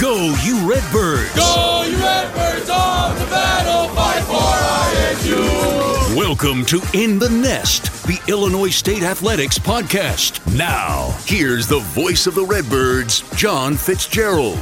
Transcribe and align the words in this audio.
Go, 0.00 0.34
you 0.42 0.68
Redbirds! 0.68 1.34
Go, 1.36 1.84
you 1.86 1.96
Redbirds 1.96 2.68
on 2.68 3.14
the 3.16 3.24
battle, 3.26 3.88
fight 3.94 4.24
for 4.24 5.22
ISU! 5.22 6.16
Welcome 6.16 6.64
to 6.66 6.82
In 6.94 7.18
the 7.20 7.28
Nest, 7.28 8.04
the 8.04 8.18
Illinois 8.26 8.70
State 8.70 9.04
Athletics 9.04 9.56
podcast. 9.56 10.40
Now, 10.56 11.16
here's 11.26 11.68
the 11.68 11.78
voice 11.78 12.26
of 12.26 12.34
the 12.34 12.44
Redbirds, 12.44 13.22
John 13.36 13.76
Fitzgerald. 13.76 14.58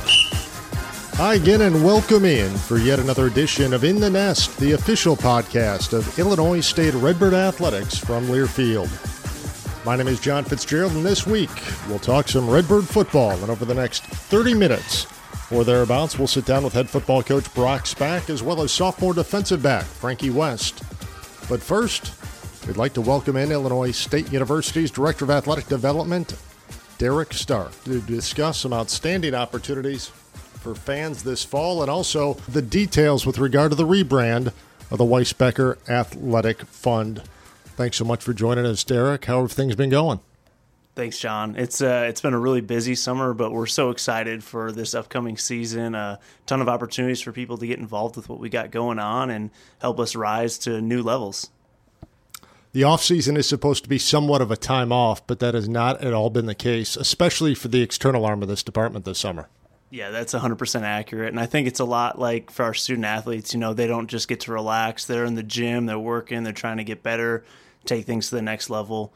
Hi 1.14 1.34
again, 1.34 1.62
and 1.62 1.82
welcome 1.82 2.26
in 2.26 2.54
for 2.54 2.76
yet 2.76 2.98
another 2.98 3.26
edition 3.26 3.72
of 3.72 3.84
In 3.84 4.00
the 4.00 4.10
Nest, 4.10 4.58
the 4.58 4.72
official 4.72 5.16
podcast 5.16 5.94
of 5.94 6.18
Illinois 6.18 6.60
State 6.60 6.94
Redbird 6.94 7.34
Athletics 7.34 7.96
from 7.96 8.26
Learfield. 8.26 8.90
My 9.84 9.96
name 9.96 10.06
is 10.06 10.20
John 10.20 10.44
Fitzgerald, 10.44 10.92
and 10.92 11.04
this 11.04 11.26
week 11.26 11.50
we'll 11.88 11.98
talk 11.98 12.28
some 12.28 12.48
Redbird 12.48 12.84
football. 12.86 13.32
And 13.32 13.50
over 13.50 13.64
the 13.64 13.74
next 13.74 14.04
30 14.04 14.54
minutes, 14.54 15.06
or 15.52 15.64
thereabouts, 15.64 16.18
we'll 16.18 16.28
sit 16.28 16.44
down 16.44 16.64
with 16.64 16.72
head 16.72 16.88
football 16.88 17.22
coach 17.22 17.52
Brock 17.54 17.84
Spack 17.84 18.30
as 18.30 18.42
well 18.42 18.62
as 18.62 18.72
sophomore 18.72 19.14
defensive 19.14 19.62
back 19.62 19.84
Franky 19.84 20.30
West. 20.30 20.82
But 21.48 21.62
first, 21.62 22.12
we'd 22.66 22.76
like 22.76 22.94
to 22.94 23.00
welcome 23.00 23.36
in 23.36 23.52
Illinois 23.52 23.90
State 23.90 24.32
University's 24.32 24.90
Director 24.90 25.24
of 25.24 25.30
Athletic 25.30 25.66
Development, 25.66 26.34
Derek 26.98 27.32
Stark, 27.34 27.72
to 27.84 28.00
discuss 28.00 28.58
some 28.58 28.72
outstanding 28.72 29.34
opportunities 29.34 30.06
for 30.06 30.74
fans 30.74 31.22
this 31.22 31.44
fall 31.44 31.82
and 31.82 31.90
also 31.90 32.34
the 32.48 32.62
details 32.62 33.26
with 33.26 33.38
regard 33.38 33.72
to 33.72 33.76
the 33.76 33.86
rebrand 33.86 34.52
of 34.90 34.98
the 34.98 35.04
Weisbecker 35.04 35.76
Athletic 35.88 36.62
Fund. 36.62 37.22
Thanks 37.76 37.96
so 37.96 38.04
much 38.04 38.22
for 38.22 38.32
joining 38.32 38.66
us, 38.66 38.84
Derek. 38.84 39.24
How 39.24 39.42
have 39.42 39.52
things 39.52 39.74
been 39.74 39.90
going? 39.90 40.20
Thanks, 40.94 41.18
John. 41.18 41.56
It's 41.56 41.80
uh, 41.80 42.04
it's 42.06 42.20
been 42.20 42.34
a 42.34 42.38
really 42.38 42.60
busy 42.60 42.94
summer, 42.94 43.32
but 43.32 43.50
we're 43.50 43.66
so 43.66 43.88
excited 43.88 44.44
for 44.44 44.70
this 44.72 44.94
upcoming 44.94 45.38
season. 45.38 45.94
A 45.94 46.18
ton 46.44 46.60
of 46.60 46.68
opportunities 46.68 47.22
for 47.22 47.32
people 47.32 47.56
to 47.58 47.66
get 47.66 47.78
involved 47.78 48.16
with 48.16 48.28
what 48.28 48.38
we 48.38 48.50
got 48.50 48.70
going 48.70 48.98
on 48.98 49.30
and 49.30 49.50
help 49.80 49.98
us 49.98 50.14
rise 50.14 50.58
to 50.58 50.82
new 50.82 51.02
levels. 51.02 51.48
The 52.72 52.84
off 52.84 53.02
season 53.02 53.38
is 53.38 53.48
supposed 53.48 53.84
to 53.84 53.88
be 53.88 53.98
somewhat 53.98 54.42
of 54.42 54.50
a 54.50 54.56
time 54.56 54.92
off, 54.92 55.26
but 55.26 55.40
that 55.40 55.54
has 55.54 55.66
not 55.66 56.02
at 56.02 56.12
all 56.12 56.28
been 56.28 56.46
the 56.46 56.54
case, 56.54 56.96
especially 56.96 57.54
for 57.54 57.68
the 57.68 57.82
external 57.82 58.26
arm 58.26 58.42
of 58.42 58.48
this 58.48 58.62
department 58.62 59.06
this 59.06 59.18
summer. 59.18 59.48
Yeah, 59.88 60.10
that's 60.10 60.32
100% 60.34 60.82
accurate. 60.82 61.28
And 61.28 61.40
I 61.40 61.44
think 61.44 61.68
it's 61.68 61.80
a 61.80 61.84
lot 61.84 62.18
like 62.18 62.50
for 62.50 62.64
our 62.64 62.72
student 62.72 63.04
athletes, 63.04 63.52
you 63.52 63.60
know, 63.60 63.74
they 63.74 63.86
don't 63.86 64.08
just 64.08 64.26
get 64.26 64.40
to 64.40 64.52
relax. 64.52 65.04
They're 65.04 65.26
in 65.26 65.34
the 65.34 65.42
gym, 65.42 65.84
they're 65.84 65.98
working, 65.98 66.44
they're 66.44 66.54
trying 66.54 66.78
to 66.78 66.84
get 66.84 67.02
better, 67.02 67.44
take 67.84 68.06
things 68.06 68.28
to 68.30 68.36
the 68.36 68.42
next 68.42 68.70
level 68.70 69.12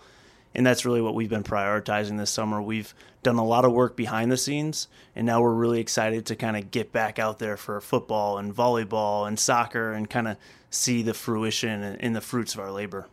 and 0.56 0.66
that's 0.66 0.84
really 0.86 1.02
what 1.02 1.14
we've 1.14 1.28
been 1.28 1.44
prioritizing 1.44 2.16
this 2.18 2.30
summer. 2.30 2.60
We've 2.62 2.94
done 3.22 3.36
a 3.36 3.44
lot 3.44 3.66
of 3.66 3.72
work 3.72 3.94
behind 3.94 4.32
the 4.32 4.36
scenes, 4.38 4.88
and 5.14 5.26
now 5.26 5.42
we're 5.42 5.52
really 5.52 5.80
excited 5.80 6.24
to 6.26 6.34
kind 6.34 6.56
of 6.56 6.70
get 6.70 6.92
back 6.92 7.18
out 7.18 7.38
there 7.38 7.58
for 7.58 7.80
football 7.80 8.38
and 8.38 8.56
volleyball 8.56 9.28
and 9.28 9.38
soccer 9.38 9.92
and 9.92 10.08
kind 10.08 10.26
of 10.26 10.38
see 10.70 11.02
the 11.02 11.14
fruition 11.14 11.82
and 11.82 12.16
the 12.16 12.20
fruits 12.20 12.54
of 12.54 12.60
our 12.60 12.72
labor. 12.72 13.06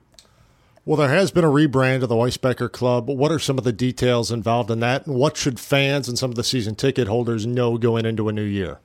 Well, 0.86 0.98
there 0.98 1.10
has 1.10 1.32
been 1.32 1.44
a 1.44 1.50
rebrand 1.50 2.04
of 2.04 2.10
the 2.10 2.16
Weisbecker 2.16 2.72
Club. 2.72 3.10
What 3.10 3.32
are 3.32 3.40
some 3.40 3.58
of 3.58 3.64
the 3.64 3.72
details 3.74 4.32
involved 4.32 4.72
in 4.72 4.80
that, 4.80 5.06
and 5.06 5.16
what 5.18 5.36
should 5.36 5.60
fans 5.60 6.08
and 6.08 6.18
some 6.18 6.30
of 6.30 6.36
the 6.36 6.44
season 6.44 6.76
ticket 6.76 7.08
holders 7.08 7.46
know 7.46 7.78
going 7.78 8.06
into 8.06 8.30
a 8.30 8.34
new 8.34 8.42
year? 8.44 8.80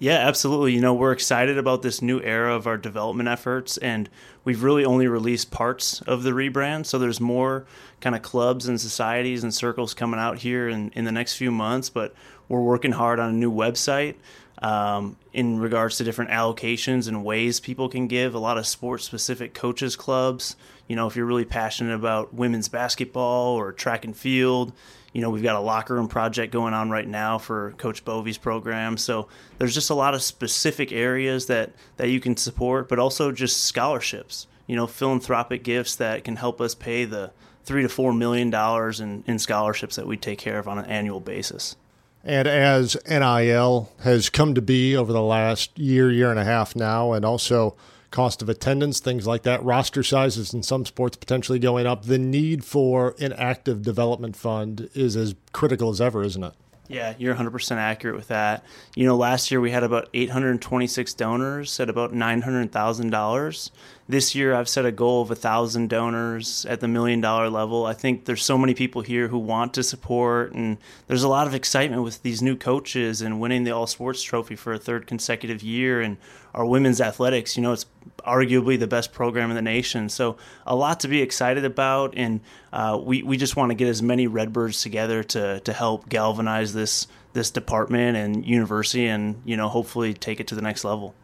Yeah, 0.00 0.18
absolutely. 0.28 0.74
You 0.74 0.80
know, 0.80 0.94
we're 0.94 1.10
excited 1.10 1.58
about 1.58 1.82
this 1.82 2.00
new 2.00 2.20
era 2.20 2.54
of 2.54 2.68
our 2.68 2.76
development 2.76 3.28
efforts, 3.28 3.78
and 3.78 4.08
we've 4.44 4.62
really 4.62 4.84
only 4.84 5.08
released 5.08 5.50
parts 5.50 6.00
of 6.02 6.22
the 6.22 6.30
rebrand. 6.30 6.86
So 6.86 7.00
there's 7.00 7.20
more 7.20 7.66
kind 8.00 8.14
of 8.14 8.22
clubs 8.22 8.68
and 8.68 8.80
societies 8.80 9.42
and 9.42 9.52
circles 9.52 9.94
coming 9.94 10.20
out 10.20 10.38
here 10.38 10.68
in, 10.68 10.92
in 10.94 11.04
the 11.04 11.10
next 11.10 11.34
few 11.34 11.50
months, 11.50 11.90
but 11.90 12.14
we're 12.48 12.62
working 12.62 12.92
hard 12.92 13.18
on 13.18 13.30
a 13.30 13.36
new 13.36 13.52
website 13.52 14.14
um, 14.62 15.16
in 15.32 15.58
regards 15.58 15.96
to 15.96 16.04
different 16.04 16.30
allocations 16.30 17.08
and 17.08 17.24
ways 17.24 17.58
people 17.58 17.88
can 17.88 18.06
give. 18.06 18.34
A 18.34 18.38
lot 18.38 18.56
of 18.56 18.68
sports 18.68 19.04
specific 19.04 19.52
coaches 19.52 19.96
clubs. 19.96 20.54
You 20.86 20.94
know, 20.94 21.08
if 21.08 21.16
you're 21.16 21.26
really 21.26 21.44
passionate 21.44 21.94
about 21.94 22.32
women's 22.32 22.68
basketball 22.68 23.56
or 23.56 23.72
track 23.72 24.04
and 24.04 24.16
field, 24.16 24.72
you 25.12 25.22
know, 25.22 25.30
we've 25.30 25.42
got 25.42 25.56
a 25.56 25.60
locker 25.60 25.94
room 25.94 26.08
project 26.08 26.52
going 26.52 26.74
on 26.74 26.90
right 26.90 27.06
now 27.06 27.38
for 27.38 27.72
Coach 27.78 28.04
Bovey's 28.04 28.38
program. 28.38 28.96
So 28.96 29.28
there's 29.58 29.74
just 29.74 29.90
a 29.90 29.94
lot 29.94 30.14
of 30.14 30.22
specific 30.22 30.92
areas 30.92 31.46
that, 31.46 31.72
that 31.96 32.10
you 32.10 32.20
can 32.20 32.36
support, 32.36 32.88
but 32.88 32.98
also 32.98 33.32
just 33.32 33.64
scholarships, 33.64 34.46
you 34.66 34.76
know, 34.76 34.86
philanthropic 34.86 35.64
gifts 35.64 35.96
that 35.96 36.24
can 36.24 36.36
help 36.36 36.60
us 36.60 36.74
pay 36.74 37.04
the 37.04 37.32
three 37.64 37.82
to 37.82 37.88
four 37.88 38.12
million 38.12 38.50
dollars 38.50 39.00
in, 39.00 39.24
in 39.26 39.38
scholarships 39.38 39.96
that 39.96 40.06
we 40.06 40.16
take 40.16 40.38
care 40.38 40.58
of 40.58 40.68
on 40.68 40.78
an 40.78 40.86
annual 40.86 41.20
basis. 41.20 41.76
And 42.24 42.48
as 42.48 42.96
NIL 43.08 43.90
has 44.00 44.28
come 44.28 44.54
to 44.54 44.62
be 44.62 44.96
over 44.96 45.12
the 45.12 45.22
last 45.22 45.78
year, 45.78 46.10
year 46.10 46.30
and 46.30 46.38
a 46.38 46.44
half 46.44 46.74
now, 46.76 47.12
and 47.12 47.24
also 47.24 47.76
cost 48.10 48.42
of 48.42 48.48
attendance, 48.48 49.00
things 49.00 49.26
like 49.26 49.42
that, 49.42 49.62
roster 49.62 50.02
sizes 50.02 50.54
in 50.54 50.62
some 50.62 50.84
sports 50.86 51.16
potentially 51.16 51.58
going 51.58 51.86
up. 51.86 52.04
The 52.04 52.18
need 52.18 52.64
for 52.64 53.14
an 53.20 53.32
active 53.34 53.82
development 53.82 54.36
fund 54.36 54.88
is 54.94 55.16
as 55.16 55.34
critical 55.52 55.90
as 55.90 56.00
ever, 56.00 56.22
isn't 56.22 56.42
it? 56.42 56.54
Yeah, 56.88 57.14
you're 57.18 57.34
100% 57.34 57.76
accurate 57.76 58.16
with 58.16 58.28
that. 58.28 58.64
You 58.96 59.04
know, 59.04 59.16
last 59.16 59.50
year 59.50 59.60
we 59.60 59.70
had 59.70 59.82
about 59.82 60.08
826 60.14 61.12
donors 61.14 61.78
at 61.80 61.90
about 61.90 62.14
$900,000. 62.14 63.70
This 64.10 64.34
year 64.34 64.54
I've 64.54 64.70
set 64.70 64.86
a 64.86 64.92
goal 64.92 65.20
of 65.20 65.28
a 65.28 65.34
1,000 65.34 65.90
donors 65.90 66.64
at 66.64 66.80
the 66.80 66.88
million 66.88 67.20
dollar 67.20 67.50
level. 67.50 67.84
I 67.84 67.92
think 67.92 68.24
there's 68.24 68.42
so 68.42 68.56
many 68.56 68.72
people 68.72 69.02
here 69.02 69.28
who 69.28 69.38
want 69.38 69.74
to 69.74 69.82
support, 69.82 70.54
and 70.54 70.78
there's 71.08 71.24
a 71.24 71.28
lot 71.28 71.46
of 71.46 71.54
excitement 71.54 72.02
with 72.02 72.22
these 72.22 72.40
new 72.40 72.56
coaches 72.56 73.20
and 73.20 73.38
winning 73.38 73.64
the 73.64 73.72
All 73.72 73.86
Sports 73.86 74.22
Trophy 74.22 74.56
for 74.56 74.72
a 74.72 74.78
third 74.78 75.06
consecutive 75.06 75.62
year. 75.62 76.00
And 76.00 76.16
our 76.54 76.64
women's 76.64 77.02
athletics, 77.02 77.54
you 77.54 77.62
know, 77.62 77.72
it's 77.72 77.84
arguably 78.20 78.78
the 78.78 78.86
best 78.86 79.12
program 79.12 79.50
in 79.50 79.56
the 79.56 79.62
nation. 79.62 80.08
So 80.08 80.38
a 80.66 80.74
lot 80.74 81.00
to 81.00 81.08
be 81.08 81.20
excited 81.20 81.66
about, 81.66 82.14
and 82.16 82.40
uh, 82.72 82.98
we 83.02 83.22
we 83.22 83.36
just 83.36 83.56
want 83.56 83.72
to 83.72 83.74
get 83.74 83.88
as 83.88 84.02
many 84.02 84.26
Redbirds 84.26 84.80
together 84.82 85.22
to 85.24 85.60
to 85.60 85.72
help 85.74 86.08
galvanize 86.08 86.72
this 86.72 87.08
this 87.34 87.50
department 87.50 88.16
and 88.16 88.46
university, 88.46 89.06
and 89.06 89.42
you 89.44 89.58
know, 89.58 89.68
hopefully 89.68 90.14
take 90.14 90.40
it 90.40 90.46
to 90.46 90.54
the 90.54 90.62
next 90.62 90.82
level. 90.82 91.14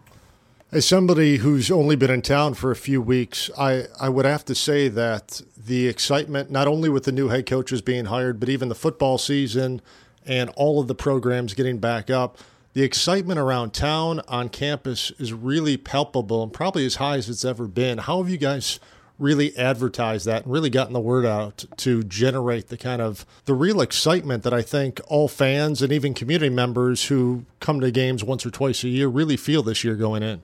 As 0.72 0.84
somebody 0.84 1.36
who's 1.36 1.70
only 1.70 1.94
been 1.94 2.10
in 2.10 2.22
town 2.22 2.54
for 2.54 2.72
a 2.72 2.76
few 2.76 3.00
weeks, 3.00 3.48
I, 3.56 3.84
I 4.00 4.08
would 4.08 4.24
have 4.24 4.44
to 4.46 4.56
say 4.56 4.88
that 4.88 5.40
the 5.56 5.86
excitement, 5.86 6.50
not 6.50 6.66
only 6.66 6.88
with 6.88 7.04
the 7.04 7.12
new 7.12 7.28
head 7.28 7.46
coaches 7.46 7.80
being 7.80 8.06
hired, 8.06 8.40
but 8.40 8.48
even 8.48 8.68
the 8.68 8.74
football 8.74 9.16
season 9.16 9.80
and 10.26 10.50
all 10.56 10.80
of 10.80 10.88
the 10.88 10.94
programs 10.94 11.54
getting 11.54 11.78
back 11.78 12.10
up, 12.10 12.38
the 12.72 12.82
excitement 12.82 13.38
around 13.38 13.72
town 13.72 14.20
on 14.26 14.48
campus 14.48 15.12
is 15.12 15.32
really 15.32 15.76
palpable 15.76 16.42
and 16.42 16.52
probably 16.52 16.84
as 16.84 16.96
high 16.96 17.18
as 17.18 17.28
it's 17.28 17.44
ever 17.44 17.68
been. 17.68 17.98
How 17.98 18.20
have 18.20 18.28
you 18.28 18.38
guys 18.38 18.80
really 19.16 19.56
advertised 19.56 20.26
that 20.26 20.42
and 20.42 20.52
really 20.52 20.70
gotten 20.70 20.92
the 20.92 20.98
word 20.98 21.24
out 21.24 21.64
to 21.76 22.02
generate 22.02 22.66
the 22.66 22.76
kind 22.76 23.00
of 23.00 23.24
the 23.44 23.54
real 23.54 23.80
excitement 23.80 24.42
that 24.42 24.52
I 24.52 24.62
think 24.62 25.00
all 25.06 25.28
fans 25.28 25.82
and 25.82 25.92
even 25.92 26.14
community 26.14 26.52
members 26.52 27.04
who 27.04 27.44
come 27.60 27.80
to 27.80 27.92
games 27.92 28.24
once 28.24 28.44
or 28.44 28.50
twice 28.50 28.82
a 28.82 28.88
year 28.88 29.06
really 29.06 29.36
feel 29.36 29.62
this 29.62 29.84
year 29.84 29.94
going 29.94 30.24
in? 30.24 30.42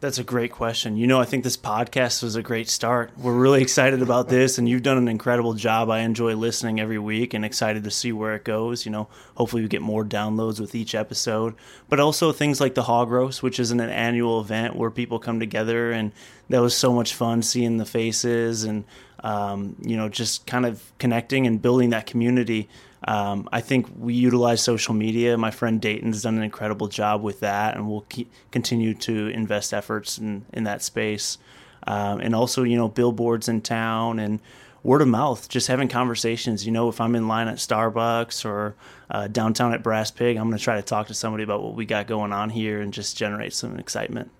That's 0.00 0.18
a 0.18 0.24
great 0.24 0.52
question. 0.52 0.98
You 0.98 1.06
know, 1.06 1.18
I 1.18 1.24
think 1.24 1.44
this 1.44 1.56
podcast 1.56 2.22
was 2.22 2.36
a 2.36 2.42
great 2.42 2.68
start. 2.68 3.12
We're 3.16 3.32
really 3.32 3.62
excited 3.62 4.02
about 4.02 4.28
this, 4.28 4.58
and 4.58 4.68
you've 4.68 4.82
done 4.82 4.98
an 4.98 5.08
incredible 5.08 5.54
job. 5.54 5.88
I 5.88 6.00
enjoy 6.00 6.34
listening 6.34 6.78
every 6.78 6.98
week 6.98 7.32
and 7.32 7.42
excited 7.42 7.84
to 7.84 7.90
see 7.90 8.12
where 8.12 8.34
it 8.34 8.44
goes. 8.44 8.84
You 8.84 8.92
know, 8.92 9.08
hopefully 9.34 9.62
we 9.62 9.68
get 9.68 9.80
more 9.80 10.04
downloads 10.04 10.60
with 10.60 10.74
each 10.74 10.94
episode, 10.94 11.54
but 11.88 12.00
also 12.00 12.32
things 12.32 12.60
like 12.60 12.74
the 12.74 12.82
Hog 12.82 13.10
Roast, 13.10 13.42
which 13.42 13.58
is 13.58 13.70
an 13.70 13.80
annual 13.80 14.40
event 14.40 14.76
where 14.76 14.90
people 14.90 15.18
come 15.18 15.40
together, 15.40 15.90
and 15.90 16.12
that 16.50 16.60
was 16.60 16.76
so 16.76 16.92
much 16.92 17.14
fun 17.14 17.40
seeing 17.40 17.78
the 17.78 17.86
faces 17.86 18.64
and 18.64 18.84
um, 19.20 19.74
you 19.80 19.96
know 19.96 20.10
just 20.10 20.46
kind 20.46 20.66
of 20.66 20.92
connecting 20.98 21.46
and 21.46 21.62
building 21.62 21.90
that 21.90 22.04
community. 22.04 22.68
Um, 23.06 23.48
I 23.52 23.60
think 23.60 23.86
we 23.98 24.14
utilize 24.14 24.62
social 24.62 24.94
media. 24.94 25.36
My 25.36 25.50
friend 25.50 25.80
Dayton's 25.80 26.22
done 26.22 26.36
an 26.36 26.42
incredible 26.42 26.88
job 26.88 27.22
with 27.22 27.40
that, 27.40 27.76
and 27.76 27.88
we'll 27.88 28.06
keep, 28.08 28.32
continue 28.50 28.94
to 28.94 29.28
invest 29.28 29.74
efforts 29.74 30.18
in, 30.18 30.46
in 30.52 30.64
that 30.64 30.82
space. 30.82 31.38
Um, 31.86 32.20
and 32.20 32.34
also, 32.34 32.62
you 32.62 32.76
know, 32.76 32.88
billboards 32.88 33.48
in 33.48 33.60
town 33.60 34.18
and 34.18 34.40
word 34.82 35.02
of 35.02 35.08
mouth, 35.08 35.48
just 35.48 35.66
having 35.66 35.88
conversations. 35.88 36.64
You 36.64 36.72
know, 36.72 36.88
if 36.88 37.00
I'm 37.00 37.14
in 37.14 37.28
line 37.28 37.48
at 37.48 37.56
Starbucks 37.56 38.44
or 38.44 38.74
uh, 39.10 39.28
downtown 39.28 39.74
at 39.74 39.82
Brass 39.82 40.10
Pig, 40.10 40.38
I'm 40.38 40.48
going 40.48 40.56
to 40.56 40.64
try 40.64 40.76
to 40.76 40.82
talk 40.82 41.08
to 41.08 41.14
somebody 41.14 41.44
about 41.44 41.62
what 41.62 41.74
we 41.74 41.84
got 41.84 42.06
going 42.06 42.32
on 42.32 42.50
here 42.50 42.80
and 42.80 42.92
just 42.92 43.16
generate 43.16 43.52
some 43.52 43.78
excitement. 43.78 44.30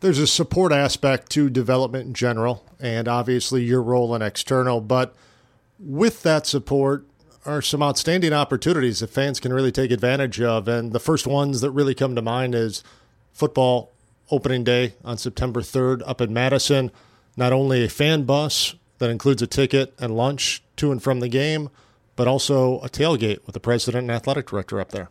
There's 0.00 0.18
a 0.18 0.26
support 0.26 0.72
aspect 0.72 1.30
to 1.30 1.48
development 1.48 2.08
in 2.08 2.14
general, 2.14 2.66
and 2.80 3.08
obviously 3.08 3.62
your 3.64 3.82
role 3.82 4.14
in 4.14 4.20
external, 4.20 4.82
but 4.82 5.14
with 5.78 6.22
that 6.22 6.46
support, 6.46 7.06
are 7.46 7.62
some 7.62 7.82
outstanding 7.82 8.32
opportunities 8.32 9.00
that 9.00 9.10
fans 9.10 9.40
can 9.40 9.52
really 9.52 9.72
take 9.72 9.90
advantage 9.90 10.40
of. 10.40 10.68
And 10.68 10.92
the 10.92 11.00
first 11.00 11.26
ones 11.26 11.60
that 11.60 11.70
really 11.70 11.94
come 11.94 12.14
to 12.14 12.22
mind 12.22 12.54
is 12.54 12.82
football 13.32 13.92
opening 14.30 14.64
day 14.64 14.94
on 15.04 15.18
September 15.18 15.60
3rd 15.60 16.02
up 16.06 16.20
in 16.20 16.32
Madison. 16.32 16.90
Not 17.36 17.52
only 17.52 17.84
a 17.84 17.88
fan 17.88 18.24
bus 18.24 18.74
that 18.98 19.10
includes 19.10 19.42
a 19.42 19.46
ticket 19.46 19.94
and 19.98 20.16
lunch 20.16 20.62
to 20.76 20.92
and 20.92 21.02
from 21.02 21.20
the 21.20 21.28
game, 21.28 21.68
but 22.16 22.28
also 22.28 22.80
a 22.80 22.88
tailgate 22.88 23.44
with 23.44 23.54
the 23.54 23.60
president 23.60 24.02
and 24.02 24.10
athletic 24.10 24.46
director 24.46 24.80
up 24.80 24.90
there. 24.90 25.10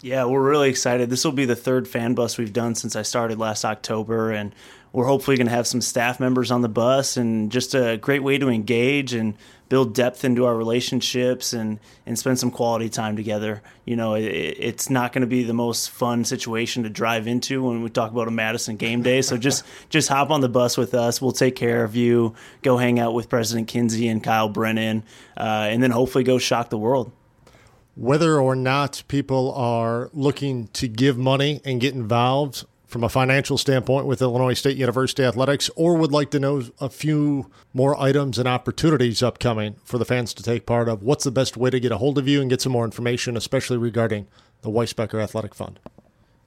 Yeah, 0.00 0.24
we're 0.26 0.48
really 0.48 0.68
excited. 0.68 1.10
This 1.10 1.24
will 1.24 1.32
be 1.32 1.46
the 1.46 1.56
third 1.56 1.88
fan 1.88 2.14
bus 2.14 2.36
we've 2.36 2.52
done 2.52 2.74
since 2.74 2.94
I 2.94 3.02
started 3.02 3.38
last 3.38 3.64
October, 3.64 4.30
and 4.30 4.54
we're 4.94 5.06
hopefully 5.06 5.36
going 5.36 5.48
to 5.48 5.52
have 5.52 5.66
some 5.66 5.80
staff 5.80 6.20
members 6.20 6.52
on 6.52 6.62
the 6.62 6.68
bus 6.68 7.16
and 7.16 7.50
just 7.50 7.74
a 7.74 7.96
great 7.96 8.22
way 8.22 8.38
to 8.38 8.48
engage 8.48 9.12
and 9.12 9.34
build 9.68 9.92
depth 9.92 10.24
into 10.24 10.44
our 10.44 10.56
relationships 10.56 11.52
and 11.52 11.80
and 12.06 12.16
spend 12.16 12.38
some 12.38 12.52
quality 12.52 12.88
time 12.88 13.16
together. 13.16 13.60
You 13.84 13.96
know, 13.96 14.14
it, 14.14 14.22
it's 14.22 14.88
not 14.88 15.12
going 15.12 15.22
to 15.22 15.26
be 15.26 15.42
the 15.42 15.52
most 15.52 15.90
fun 15.90 16.24
situation 16.24 16.84
to 16.84 16.90
drive 16.90 17.26
into 17.26 17.64
when 17.64 17.82
we 17.82 17.90
talk 17.90 18.12
about 18.12 18.28
a 18.28 18.30
Madison 18.30 18.76
game 18.76 19.02
day. 19.02 19.20
So 19.20 19.36
just 19.36 19.64
just 19.88 20.08
hop 20.08 20.30
on 20.30 20.40
the 20.40 20.48
bus 20.48 20.76
with 20.76 20.94
us. 20.94 21.20
We'll 21.20 21.32
take 21.32 21.56
care 21.56 21.82
of 21.82 21.96
you. 21.96 22.34
Go 22.62 22.76
hang 22.78 23.00
out 23.00 23.14
with 23.14 23.28
President 23.28 23.68
Kinzy 23.68 24.08
and 24.08 24.22
Kyle 24.22 24.48
Brennan, 24.48 25.02
uh, 25.36 25.66
and 25.70 25.82
then 25.82 25.90
hopefully 25.90 26.22
go 26.22 26.38
shock 26.38 26.70
the 26.70 26.78
world 26.78 27.10
whether 27.96 28.40
or 28.40 28.56
not 28.56 29.04
people 29.06 29.52
are 29.52 30.10
looking 30.12 30.66
to 30.66 30.88
give 30.88 31.16
money 31.16 31.60
and 31.64 31.80
get 31.80 31.94
involved 31.94 32.64
from 32.94 33.02
a 33.02 33.08
financial 33.08 33.58
standpoint 33.58 34.06
with 34.06 34.22
Illinois 34.22 34.54
State 34.54 34.76
University 34.76 35.24
Athletics, 35.24 35.68
or 35.74 35.96
would 35.96 36.12
like 36.12 36.30
to 36.30 36.38
know 36.38 36.62
a 36.80 36.88
few 36.88 37.50
more 37.72 38.00
items 38.00 38.38
and 38.38 38.46
opportunities 38.46 39.20
upcoming 39.20 39.74
for 39.82 39.98
the 39.98 40.04
fans 40.04 40.32
to 40.32 40.44
take 40.44 40.64
part 40.64 40.88
of, 40.88 41.02
what's 41.02 41.24
the 41.24 41.32
best 41.32 41.56
way 41.56 41.70
to 41.70 41.80
get 41.80 41.90
a 41.90 41.98
hold 41.98 42.18
of 42.18 42.28
you 42.28 42.40
and 42.40 42.48
get 42.48 42.62
some 42.62 42.70
more 42.70 42.84
information, 42.84 43.36
especially 43.36 43.76
regarding 43.76 44.28
the 44.62 44.70
Weisbecker 44.70 45.20
Athletic 45.20 45.56
Fund? 45.56 45.80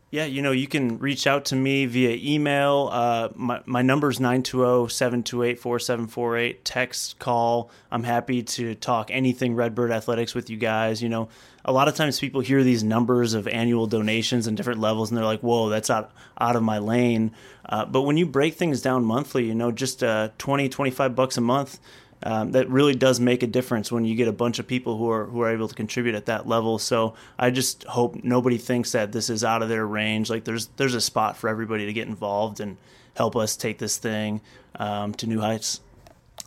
Yeah, 0.09 0.24
you 0.24 0.42
know, 0.42 0.51
you 0.54 0.68
can 0.68 1.00
reach 1.00 1.27
out 1.27 1.44
to 1.45 1.56
me 1.57 1.86
via 1.86 2.18
email. 2.21 2.89
Uh, 2.94 3.27
my, 3.36 3.62
my 3.65 3.81
number 3.81 4.09
is 4.09 4.21
920 4.21 4.88
728 4.88 5.59
4748. 5.59 6.63
Text, 6.63 7.19
call. 7.19 7.69
I'm 7.92 8.04
happy 8.04 8.42
to 8.42 8.74
talk 8.75 9.12
anything 9.12 9.54
Redbird 9.54 9.92
Athletics 9.92 10.33
with 10.33 10.50
you 10.50 10.56
guys. 10.56 11.04
You 11.04 11.09
know, 11.09 11.27
a 11.65 11.74
lot 11.74 11.89
of 11.89 11.95
times 11.95 12.21
people 12.21 12.39
hear 12.39 12.63
these 12.63 12.86
numbers 12.86 13.33
of 13.33 13.50
annual 13.50 13.86
donations 13.86 14.48
and 14.48 14.56
different 14.56 14.80
levels 14.80 15.12
and 15.12 15.18
they're 15.18 15.25
like, 15.25 15.42
whoa, 15.42 15.68
that's 15.68 15.89
out, 15.89 16.12
out 16.39 16.56
of 16.56 16.63
my 16.63 16.77
lane. 16.77 17.31
Uh, 17.65 17.83
but 17.83 18.03
when 18.03 18.15
you 18.15 18.25
break 18.25 18.53
things 18.53 18.81
down 18.81 19.03
monthly, 19.03 19.45
you 19.45 19.56
know, 19.56 19.74
just 19.74 20.03
uh, 20.03 20.30
20, 20.38 20.69
25 20.69 21.15
bucks 21.15 21.36
a 21.36 21.42
month 21.42 21.81
um, 22.23 22.51
that 22.53 22.69
really 22.69 22.95
does 22.95 23.19
make 23.19 23.43
a 23.43 23.47
difference 23.47 23.91
when 23.91 24.05
you 24.05 24.15
get 24.15 24.27
a 24.27 24.33
bunch 24.33 24.59
of 24.59 24.67
people 24.67 24.97
who 24.97 25.09
are 25.09 25.25
who 25.25 25.41
are 25.41 25.51
able 25.51 25.67
to 25.67 25.75
contribute 25.75 26.15
at 26.15 26.25
that 26.25 26.47
level. 26.47 26.79
So 26.79 27.13
I 27.37 27.51
just 27.51 27.83
hope 27.83 28.23
nobody 28.23 28.57
thinks 28.57 28.91
that 28.93 29.11
this 29.11 29.29
is 29.29 29.43
out 29.43 29.61
of 29.61 29.69
their 29.69 29.85
range. 29.85 30.29
Like 30.29 30.43
there's 30.43 30.67
there's 30.77 30.95
a 30.95 31.01
spot 31.01 31.37
for 31.37 31.49
everybody 31.49 31.85
to 31.85 31.93
get 31.93 32.07
involved 32.07 32.59
and 32.59 32.77
help 33.15 33.35
us 33.35 33.55
take 33.55 33.77
this 33.77 33.97
thing 33.97 34.41
um, 34.75 35.13
to 35.15 35.27
new 35.27 35.41
heights. 35.41 35.81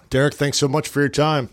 Derek, 0.09 0.35
thanks 0.35 0.59
so 0.59 0.69
much 0.69 0.89
for 0.89 1.01
your 1.01 1.09
time. 1.09 1.51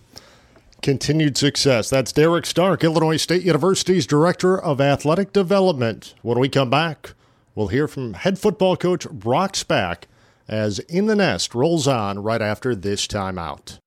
Continued 0.81 1.37
success. 1.37 1.89
That's 1.89 2.11
Derek 2.11 2.45
Stark, 2.45 2.83
Illinois 2.83 3.17
State 3.17 3.43
University's 3.43 4.05
Director 4.05 4.59
of 4.59 4.79
Athletic 4.79 5.33
Development. 5.33 6.13
When 6.21 6.39
we 6.39 6.49
come 6.49 6.69
back, 6.69 7.13
we'll 7.55 7.67
hear 7.67 7.87
from 7.87 8.13
head 8.13 8.37
football 8.37 8.77
coach 8.77 9.09
Brock 9.09 9.53
Spack 9.53 10.03
as 10.47 10.79
In 10.79 11.07
the 11.07 11.15
Nest 11.15 11.53
rolls 11.53 11.87
on 11.87 12.19
right 12.19 12.41
after 12.41 12.75
this 12.75 13.07
timeout. 13.07 13.79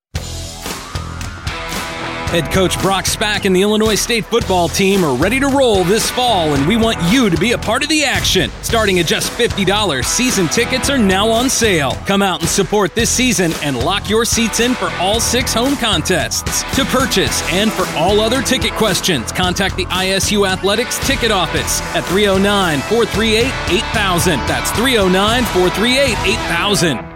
Head 2.31 2.49
coach 2.49 2.81
Brock 2.81 3.03
Spack 3.03 3.43
and 3.43 3.53
the 3.53 3.61
Illinois 3.61 3.95
State 3.95 4.23
football 4.23 4.69
team 4.69 5.03
are 5.03 5.13
ready 5.13 5.37
to 5.41 5.47
roll 5.47 5.83
this 5.83 6.09
fall, 6.09 6.53
and 6.53 6.65
we 6.65 6.77
want 6.77 6.97
you 7.11 7.29
to 7.29 7.35
be 7.35 7.51
a 7.51 7.57
part 7.57 7.83
of 7.83 7.89
the 7.89 8.05
action. 8.05 8.49
Starting 8.61 8.99
at 8.99 9.05
just 9.05 9.29
$50, 9.33 10.05
season 10.05 10.47
tickets 10.47 10.89
are 10.89 10.97
now 10.97 11.27
on 11.29 11.49
sale. 11.49 11.91
Come 12.05 12.21
out 12.21 12.39
and 12.39 12.47
support 12.47 12.95
this 12.95 13.09
season 13.09 13.51
and 13.63 13.77
lock 13.77 14.09
your 14.09 14.23
seats 14.23 14.61
in 14.61 14.75
for 14.75 14.89
all 14.91 15.19
six 15.19 15.53
home 15.53 15.75
contests. 15.75 16.63
To 16.77 16.85
purchase 16.85 17.43
and 17.51 17.69
for 17.69 17.85
all 17.97 18.21
other 18.21 18.41
ticket 18.41 18.71
questions, 18.75 19.33
contact 19.33 19.75
the 19.75 19.85
ISU 19.87 20.47
Athletics 20.47 21.05
ticket 21.05 21.31
office 21.31 21.81
at 21.93 22.05
309 22.05 22.79
438 22.79 23.43
8000. 23.71 24.39
That's 24.47 24.71
309 24.71 25.43
438 25.43 26.17
8000. 26.25 27.10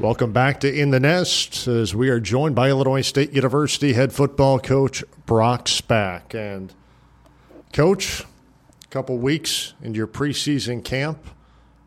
Welcome 0.00 0.32
back 0.32 0.60
to 0.60 0.74
In 0.74 0.92
the 0.92 0.98
Nest 0.98 1.66
as 1.66 1.94
we 1.94 2.08
are 2.08 2.20
joined 2.20 2.54
by 2.54 2.70
Illinois 2.70 3.02
State 3.02 3.32
University 3.32 3.92
head 3.92 4.14
football 4.14 4.58
coach 4.58 5.04
Brock 5.26 5.66
Spack. 5.66 6.34
And, 6.34 6.72
coach, 7.74 8.22
a 8.22 8.88
couple 8.88 9.18
weeks 9.18 9.74
into 9.82 9.98
your 9.98 10.06
preseason 10.06 10.82
camp, 10.82 11.18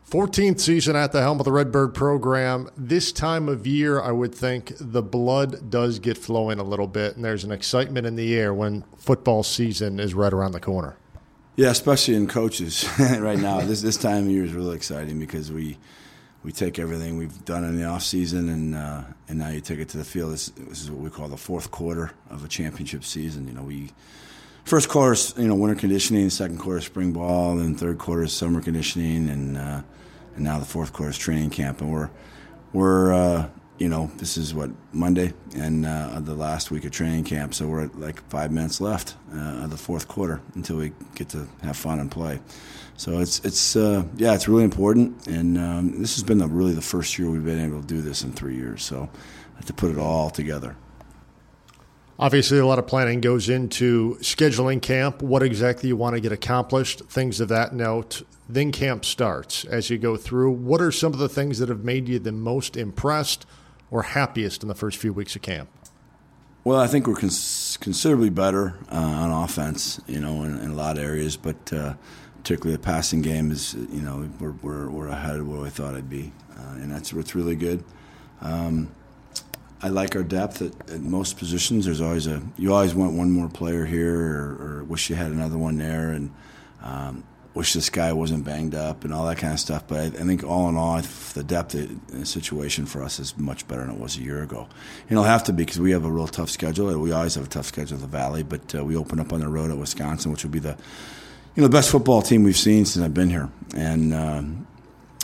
14th 0.08 0.60
season 0.60 0.94
at 0.94 1.10
the 1.10 1.22
helm 1.22 1.40
of 1.40 1.44
the 1.44 1.50
Redbird 1.50 1.92
program. 1.92 2.70
This 2.76 3.10
time 3.10 3.48
of 3.48 3.66
year, 3.66 4.00
I 4.00 4.12
would 4.12 4.32
think 4.32 4.74
the 4.78 5.02
blood 5.02 5.68
does 5.68 5.98
get 5.98 6.16
flowing 6.16 6.60
a 6.60 6.64
little 6.64 6.86
bit, 6.86 7.16
and 7.16 7.24
there's 7.24 7.42
an 7.42 7.50
excitement 7.50 8.06
in 8.06 8.14
the 8.14 8.36
air 8.36 8.54
when 8.54 8.84
football 8.96 9.42
season 9.42 9.98
is 9.98 10.14
right 10.14 10.32
around 10.32 10.52
the 10.52 10.60
corner. 10.60 10.96
Yeah, 11.56 11.70
especially 11.70 12.14
in 12.14 12.28
coaches 12.28 12.88
right 13.18 13.40
now. 13.40 13.60
This 13.62 13.82
this 13.82 13.96
time 13.96 14.26
of 14.26 14.30
year 14.30 14.44
is 14.44 14.52
really 14.52 14.76
exciting 14.76 15.18
because 15.18 15.50
we 15.50 15.78
we 16.44 16.52
take 16.52 16.78
everything 16.78 17.16
we've 17.16 17.44
done 17.46 17.64
in 17.64 17.76
the 17.76 17.84
off 17.84 18.02
season 18.02 18.50
and 18.50 18.74
uh, 18.76 19.02
and 19.28 19.38
now 19.38 19.48
you 19.48 19.60
take 19.60 19.80
it 19.80 19.88
to 19.88 19.98
the 19.98 20.04
field. 20.04 20.32
This, 20.32 20.50
this, 20.50 20.82
is 20.82 20.90
what 20.90 21.00
we 21.00 21.10
call 21.10 21.26
the 21.26 21.38
fourth 21.38 21.70
quarter 21.70 22.12
of 22.30 22.44
a 22.44 22.48
championship 22.48 23.02
season. 23.02 23.48
You 23.48 23.54
know, 23.54 23.62
we 23.62 23.90
first 24.64 24.90
quarter 24.90 25.18
you 25.40 25.48
know 25.48 25.54
winter 25.54 25.74
conditioning, 25.74 26.28
second 26.30 26.58
quarter 26.58 26.82
spring 26.82 27.12
ball, 27.12 27.58
and 27.58 27.80
third 27.80 27.98
quarter 27.98 28.26
summer 28.28 28.60
conditioning, 28.60 29.30
and 29.30 29.56
uh, 29.56 29.82
and 30.36 30.44
now 30.44 30.58
the 30.58 30.66
fourth 30.66 30.92
quarter 30.92 31.10
is 31.10 31.18
training 31.18 31.50
camp, 31.50 31.80
and 31.80 31.90
we're 31.90 32.10
we're 32.74 33.12
uh, 33.14 33.48
you 33.78 33.88
know 33.88 34.10
this 34.16 34.36
is 34.36 34.54
what 34.54 34.70
Monday 34.92 35.32
and 35.56 35.84
uh, 35.84 36.20
the 36.20 36.34
last 36.34 36.70
week 36.70 36.84
of 36.84 36.92
training 36.92 37.24
camp, 37.24 37.54
so 37.54 37.66
we're 37.66 37.84
at 37.84 37.98
like 37.98 38.22
five 38.30 38.52
minutes 38.52 38.80
left 38.80 39.16
uh, 39.34 39.64
of 39.64 39.70
the 39.70 39.76
fourth 39.76 40.06
quarter 40.08 40.40
until 40.54 40.76
we 40.76 40.92
get 41.14 41.28
to 41.30 41.46
have 41.62 41.76
fun 41.76 41.98
and 41.98 42.10
play. 42.10 42.40
So 42.96 43.18
it's 43.18 43.40
it's 43.44 43.74
uh, 43.76 44.04
yeah, 44.16 44.34
it's 44.34 44.48
really 44.48 44.64
important, 44.64 45.26
and 45.26 45.58
um, 45.58 46.00
this 46.00 46.14
has 46.14 46.22
been 46.22 46.38
the, 46.38 46.46
really 46.46 46.74
the 46.74 46.82
first 46.82 47.18
year 47.18 47.30
we've 47.30 47.44
been 47.44 47.64
able 47.64 47.80
to 47.80 47.86
do 47.86 48.00
this 48.00 48.22
in 48.22 48.32
three 48.32 48.56
years. 48.56 48.84
So 48.84 49.08
to 49.66 49.72
put 49.72 49.90
it 49.90 49.98
all 49.98 50.30
together. 50.30 50.76
Obviously, 52.18 52.58
a 52.58 52.66
lot 52.66 52.78
of 52.78 52.86
planning 52.86 53.20
goes 53.20 53.48
into 53.48 54.16
scheduling 54.20 54.80
camp, 54.80 55.20
what 55.20 55.42
exactly 55.42 55.88
you 55.88 55.96
want 55.96 56.14
to 56.14 56.20
get 56.20 56.30
accomplished, 56.30 57.00
things 57.06 57.40
of 57.40 57.48
that 57.48 57.72
note. 57.72 58.22
Then 58.48 58.70
camp 58.70 59.04
starts. 59.04 59.64
As 59.64 59.90
you 59.90 59.98
go 59.98 60.16
through, 60.16 60.52
what 60.52 60.80
are 60.80 60.92
some 60.92 61.12
of 61.12 61.18
the 61.18 61.28
things 61.28 61.58
that 61.58 61.68
have 61.68 61.82
made 61.82 62.08
you 62.08 62.20
the 62.20 62.30
most 62.30 62.76
impressed 62.76 63.46
or 63.94 64.02
happiest 64.02 64.64
in 64.64 64.68
the 64.68 64.74
first 64.74 64.98
few 64.98 65.12
weeks 65.12 65.36
of 65.36 65.42
camp? 65.42 65.70
Well, 66.64 66.80
I 66.80 66.88
think 66.88 67.06
we're 67.06 67.14
cons- 67.14 67.78
considerably 67.80 68.28
better 68.28 68.76
uh, 68.90 68.96
on 68.96 69.44
offense, 69.44 70.00
you 70.08 70.18
know, 70.18 70.42
in, 70.42 70.58
in, 70.58 70.70
a 70.72 70.74
lot 70.74 70.98
of 70.98 71.04
areas, 71.04 71.36
but 71.36 71.72
uh, 71.72 71.94
particularly 72.38 72.76
the 72.76 72.82
passing 72.82 73.22
game 73.22 73.52
is, 73.52 73.74
you 73.74 74.00
know, 74.00 74.28
we're, 74.40 74.54
we're, 74.62 74.90
we're 74.90 75.06
ahead 75.06 75.36
of 75.36 75.48
where 75.48 75.64
I 75.64 75.68
thought 75.68 75.94
I'd 75.94 76.10
be, 76.10 76.32
uh, 76.58 76.72
and 76.72 76.90
that's 76.90 77.14
what's 77.14 77.36
really 77.36 77.54
good. 77.54 77.84
Um, 78.40 78.90
I 79.80 79.88
like 79.88 80.16
our 80.16 80.24
depth 80.24 80.60
at, 80.60 80.90
at, 80.90 81.00
most 81.00 81.38
positions. 81.38 81.84
There's 81.84 82.00
always 82.00 82.26
a 82.26 82.42
you 82.56 82.74
always 82.74 82.96
want 82.96 83.12
one 83.12 83.30
more 83.30 83.48
player 83.48 83.84
here, 83.84 84.18
or, 84.18 84.78
or 84.80 84.84
wish 84.84 85.08
you 85.08 85.14
had 85.14 85.30
another 85.30 85.58
one 85.58 85.78
there, 85.78 86.10
and 86.10 86.32
um, 86.82 87.22
wish 87.54 87.72
this 87.72 87.88
guy 87.88 88.12
wasn't 88.12 88.44
banged 88.44 88.74
up 88.74 89.04
and 89.04 89.14
all 89.14 89.24
that 89.26 89.38
kind 89.38 89.52
of 89.52 89.60
stuff. 89.60 89.84
But 89.86 89.98
I, 90.00 90.04
I 90.06 90.24
think 90.24 90.42
all 90.42 90.68
in 90.68 90.76
all, 90.76 91.00
the 91.34 91.44
depth 91.44 91.74
of 91.74 92.06
the 92.08 92.26
situation 92.26 92.84
for 92.84 93.02
us 93.02 93.20
is 93.20 93.38
much 93.38 93.66
better 93.68 93.82
than 93.82 93.92
it 93.94 94.00
was 94.00 94.16
a 94.16 94.20
year 94.20 94.42
ago. 94.42 94.66
And 95.02 95.12
it'll 95.12 95.24
have 95.24 95.44
to 95.44 95.52
be 95.52 95.64
because 95.64 95.80
we 95.80 95.92
have 95.92 96.04
a 96.04 96.10
real 96.10 96.26
tough 96.26 96.50
schedule. 96.50 96.98
We 96.98 97.12
always 97.12 97.36
have 97.36 97.44
a 97.44 97.48
tough 97.48 97.66
schedule 97.66 97.96
in 97.96 98.02
the 98.02 98.08
Valley, 98.08 98.42
but 98.42 98.74
uh, 98.74 98.84
we 98.84 98.96
open 98.96 99.20
up 99.20 99.32
on 99.32 99.40
the 99.40 99.48
road 99.48 99.70
at 99.70 99.78
Wisconsin, 99.78 100.32
which 100.32 100.42
will 100.42 100.50
be 100.50 100.58
the 100.58 100.76
you 101.54 101.60
know 101.60 101.68
the 101.68 101.72
best 101.72 101.90
football 101.90 102.20
team 102.20 102.42
we've 102.42 102.56
seen 102.56 102.84
since 102.84 103.04
I've 103.04 103.14
been 103.14 103.30
here, 103.30 103.48
and 103.76 104.12
uh, 104.12 104.42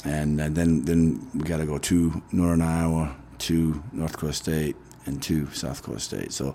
and, 0.04 0.40
and 0.40 0.54
then 0.54 0.84
then 0.84 1.28
we 1.34 1.40
got 1.40 1.56
to 1.56 1.66
go 1.66 1.78
to 1.78 2.22
Northern 2.30 2.62
Iowa, 2.62 3.16
to 3.38 3.82
North 3.92 4.12
Dakota 4.12 4.32
State, 4.32 4.76
and 5.06 5.20
to 5.24 5.50
South 5.50 5.78
Dakota 5.80 5.98
State. 5.98 6.32
So 6.32 6.54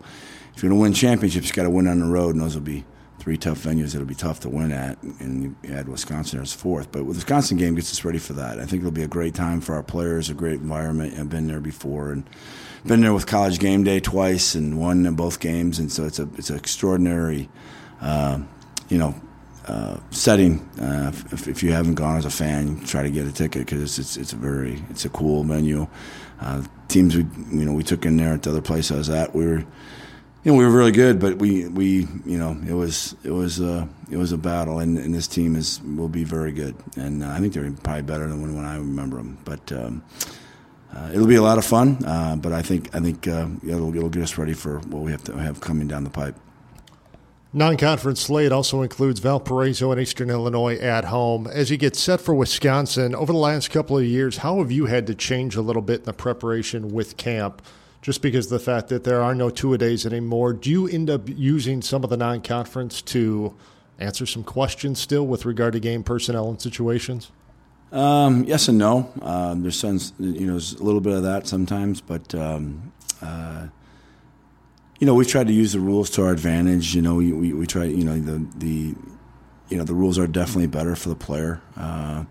if 0.56 0.64
you're 0.64 0.70
going 0.70 0.80
to 0.80 0.82
win 0.82 0.94
championships, 0.94 1.50
you 1.50 1.54
got 1.54 1.64
to 1.64 1.70
win 1.70 1.88
on 1.88 2.00
the 2.00 2.06
road, 2.06 2.36
and 2.36 2.42
those 2.42 2.56
will 2.56 2.64
be 2.64 2.86
three 3.26 3.38
tough 3.38 3.64
venues 3.64 3.94
that'll 3.94 4.06
be 4.06 4.14
tough 4.14 4.42
to 4.42 4.48
win 4.48 4.72
at, 4.72 5.02
and 5.02 5.56
you 5.64 5.74
add 5.74 5.90
Wisconsin 5.90 6.40
as 6.40 6.54
fourth. 6.54 6.92
But 6.92 7.06
with 7.06 7.18
Wisconsin 7.18 7.58
game 7.58 7.74
gets 7.74 7.92
us 7.92 8.06
ready 8.06 8.20
for 8.20 8.34
that. 8.34 8.60
I 8.60 8.68
think 8.68 8.82
it'll 8.82 8.92
be 8.92 9.02
a 9.02 9.08
great 9.08 9.34
time 9.34 9.62
for 9.62 9.74
our 9.74 9.82
players, 9.82 10.30
a 10.30 10.36
great 10.36 10.62
environment. 10.62 11.18
I've 11.18 11.28
been 11.28 11.48
there 11.48 11.60
before 11.60 12.12
and 12.12 12.24
been 12.86 13.02
there 13.02 13.16
with 13.16 13.26
College 13.26 13.58
Game 13.58 13.84
Day 13.84 14.00
twice 14.00 14.54
and 14.54 14.80
won 14.80 15.08
in 15.08 15.16
both 15.16 15.40
games, 15.40 15.80
and 15.80 15.92
so 15.92 16.06
it's 16.06 16.20
a 16.20 16.30
it's 16.38 16.52
an 16.52 16.58
extraordinary, 16.58 17.50
uh, 18.00 18.40
you 18.90 19.00
know. 19.00 19.16
Uh, 19.68 20.00
setting. 20.12 20.60
Uh, 20.80 21.12
if, 21.32 21.48
if, 21.48 21.64
you 21.64 21.72
haven't 21.72 21.96
gone 21.96 22.18
as 22.18 22.26
a 22.26 22.30
fan, 22.30 22.80
try 22.82 23.02
to 23.02 23.10
get 23.10 23.26
a 23.26 23.32
ticket 23.32 23.66
because 23.66 23.82
it's, 23.82 23.98
it's, 23.98 24.16
it's 24.16 24.34
a 24.34 24.36
very 24.36 24.84
it's 24.92 25.06
a 25.06 25.10
cool 25.10 25.44
venue. 25.44 25.88
Uh, 26.40 26.62
teams 26.88 27.18
we 27.18 27.24
you 27.50 27.66
know 27.66 27.74
we 27.74 27.82
took 27.82 28.06
in 28.06 28.16
there 28.16 28.34
at 28.36 28.44
the 28.44 28.52
other 28.52 28.62
place 28.62 28.92
I 28.92 28.96
was 28.98 29.10
at, 29.10 29.34
we 29.34 29.44
were 29.44 29.66
you 30.46 30.52
know, 30.52 30.60
we 30.60 30.64
were 30.64 30.72
really 30.72 30.92
good, 30.92 31.20
but 31.20 31.40
we, 31.40 31.68
we 31.70 32.08
you 32.24 32.38
know, 32.38 32.56
it 32.68 32.74
was 32.74 33.16
it 33.24 33.32
was 33.32 33.60
uh, 33.60 33.88
it 34.12 34.18
was 34.18 34.32
a 34.32 34.38
battle, 34.38 34.78
and, 34.78 34.96
and 35.00 35.12
this 35.12 35.28
team 35.28 35.56
is 35.56 35.82
will 35.82 36.08
be 36.08 36.24
very 36.24 36.52
good, 36.52 36.76
and 36.96 37.24
uh, 37.24 37.32
I 37.32 37.40
think 37.40 37.54
they're 37.54 37.72
probably 37.72 38.04
better 38.04 38.28
than 38.28 38.44
when, 38.44 38.56
when 38.56 38.64
I 38.64 38.78
remember 38.78 39.18
them. 39.18 39.40
But 39.44 39.72
um, 39.72 40.04
uh, 40.96 41.10
it'll 41.12 41.26
be 41.26 41.36
a 41.36 41.42
lot 41.42 41.58
of 41.58 41.66
fun, 41.66 41.98
uh, 42.06 42.36
but 42.36 42.54
I 42.54 42.62
think 42.62 42.94
I 42.94 43.00
think 43.00 43.28
uh, 43.28 43.48
it'll 43.66 43.96
it'll 43.96 44.10
get 44.10 44.22
us 44.22 44.38
ready 44.38 44.54
for 44.54 44.78
what 44.82 45.02
we 45.02 45.12
have 45.12 45.24
to 45.24 45.34
have 45.36 45.62
coming 45.62 45.88
down 45.88 46.04
the 46.04 46.12
pipe. 46.12 46.36
Non-conference 47.52 48.20
slate 48.20 48.52
also 48.52 48.84
includes 48.84 49.22
Valparaiso 49.22 49.92
and 49.92 50.00
Eastern 50.00 50.30
Illinois 50.30 50.76
at 50.76 51.06
home. 51.06 51.48
As 51.48 51.72
you 51.72 51.78
get 51.78 51.96
set 51.96 52.22
for 52.22 52.36
Wisconsin, 52.36 53.16
over 53.16 53.32
the 53.32 53.40
last 53.40 53.72
couple 53.72 53.98
of 53.98 54.04
years, 54.04 54.38
how 54.38 54.60
have 54.60 54.72
you 54.72 54.86
had 54.86 55.08
to 55.08 55.16
change 55.16 55.56
a 55.56 55.62
little 55.62 55.82
bit 55.82 56.02
in 56.02 56.06
the 56.06 56.14
preparation 56.14 56.90
with 56.90 57.18
camp? 57.18 57.64
Just 58.06 58.22
because 58.22 58.46
of 58.46 58.52
the 58.52 58.60
fact 58.60 58.90
that 58.90 59.04
there 59.04 59.24
are 59.24 59.34
no 59.34 59.50
two 59.50 59.74
a 59.74 59.80
days 59.80 60.06
anymore. 60.06 60.54
Do 60.54 60.70
you 60.70 60.88
end 60.88 61.10
up 61.10 61.28
using 61.28 61.82
some 61.82 62.04
of 62.04 62.12
the 62.12 62.18
non 62.18 62.40
conference 62.40 63.02
to 63.02 63.56
answer 63.98 64.28
some 64.28 64.44
questions 64.44 65.00
still 65.00 65.26
with 65.26 65.44
regard 65.44 65.74
to 65.74 65.80
game 65.80 66.04
personnel 66.04 66.48
and 66.48 66.62
situations? 66.62 67.32
Um, 67.92 68.44
yes 68.44 68.68
and 68.68 68.78
no. 68.78 69.12
Uh, 69.24 69.56
there's 69.58 69.80
some, 69.80 70.00
you 70.20 70.46
know, 70.46 70.52
there's 70.52 70.74
a 70.74 70.84
little 70.84 71.02
bit 71.02 71.14
of 71.14 71.24
that 71.24 71.48
sometimes, 71.48 72.00
but 72.00 72.36
um, 72.36 72.94
uh, 73.24 73.70
you 75.00 75.08
know, 75.08 75.16
we've 75.16 75.28
tried 75.28 75.48
to 75.48 75.54
use 75.54 75.74
the 75.74 75.80
rules 75.80 76.12
to 76.12 76.26
our 76.26 76.32
advantage. 76.32 76.94
You 76.94 77.02
know, 77.02 77.16
we, 77.16 77.34
we, 77.34 77.54
we 77.54 77.66
try, 77.66 77.86
you 77.86 78.04
know, 78.04 78.20
the 78.20 78.46
the 78.56 78.94
you 79.70 79.78
know 79.80 79.84
the 79.84 79.96
rules 79.96 80.20
are 80.20 80.28
definitely 80.28 80.68
better 80.68 80.96
for 80.96 81.10
the 81.10 81.16
player. 81.16 81.60
Uh, 81.76 82.26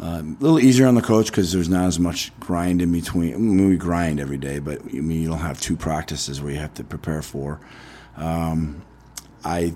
uh, 0.00 0.22
a 0.22 0.36
little 0.40 0.60
easier 0.60 0.86
on 0.86 0.94
the 0.94 1.02
coach 1.02 1.26
because 1.26 1.52
there's 1.52 1.68
not 1.68 1.86
as 1.86 1.98
much 1.98 2.32
grind 2.38 2.80
in 2.80 2.92
between. 2.92 3.34
I 3.34 3.36
mean, 3.36 3.68
we 3.68 3.76
grind 3.76 4.20
every 4.20 4.38
day, 4.38 4.60
but 4.60 4.80
I 4.80 5.00
mean, 5.00 5.20
you 5.20 5.28
don't 5.28 5.38
have 5.38 5.60
two 5.60 5.76
practices 5.76 6.40
where 6.40 6.52
you 6.52 6.58
have 6.58 6.74
to 6.74 6.84
prepare 6.84 7.22
for. 7.22 7.60
Um, 8.16 8.82
I, 9.44 9.74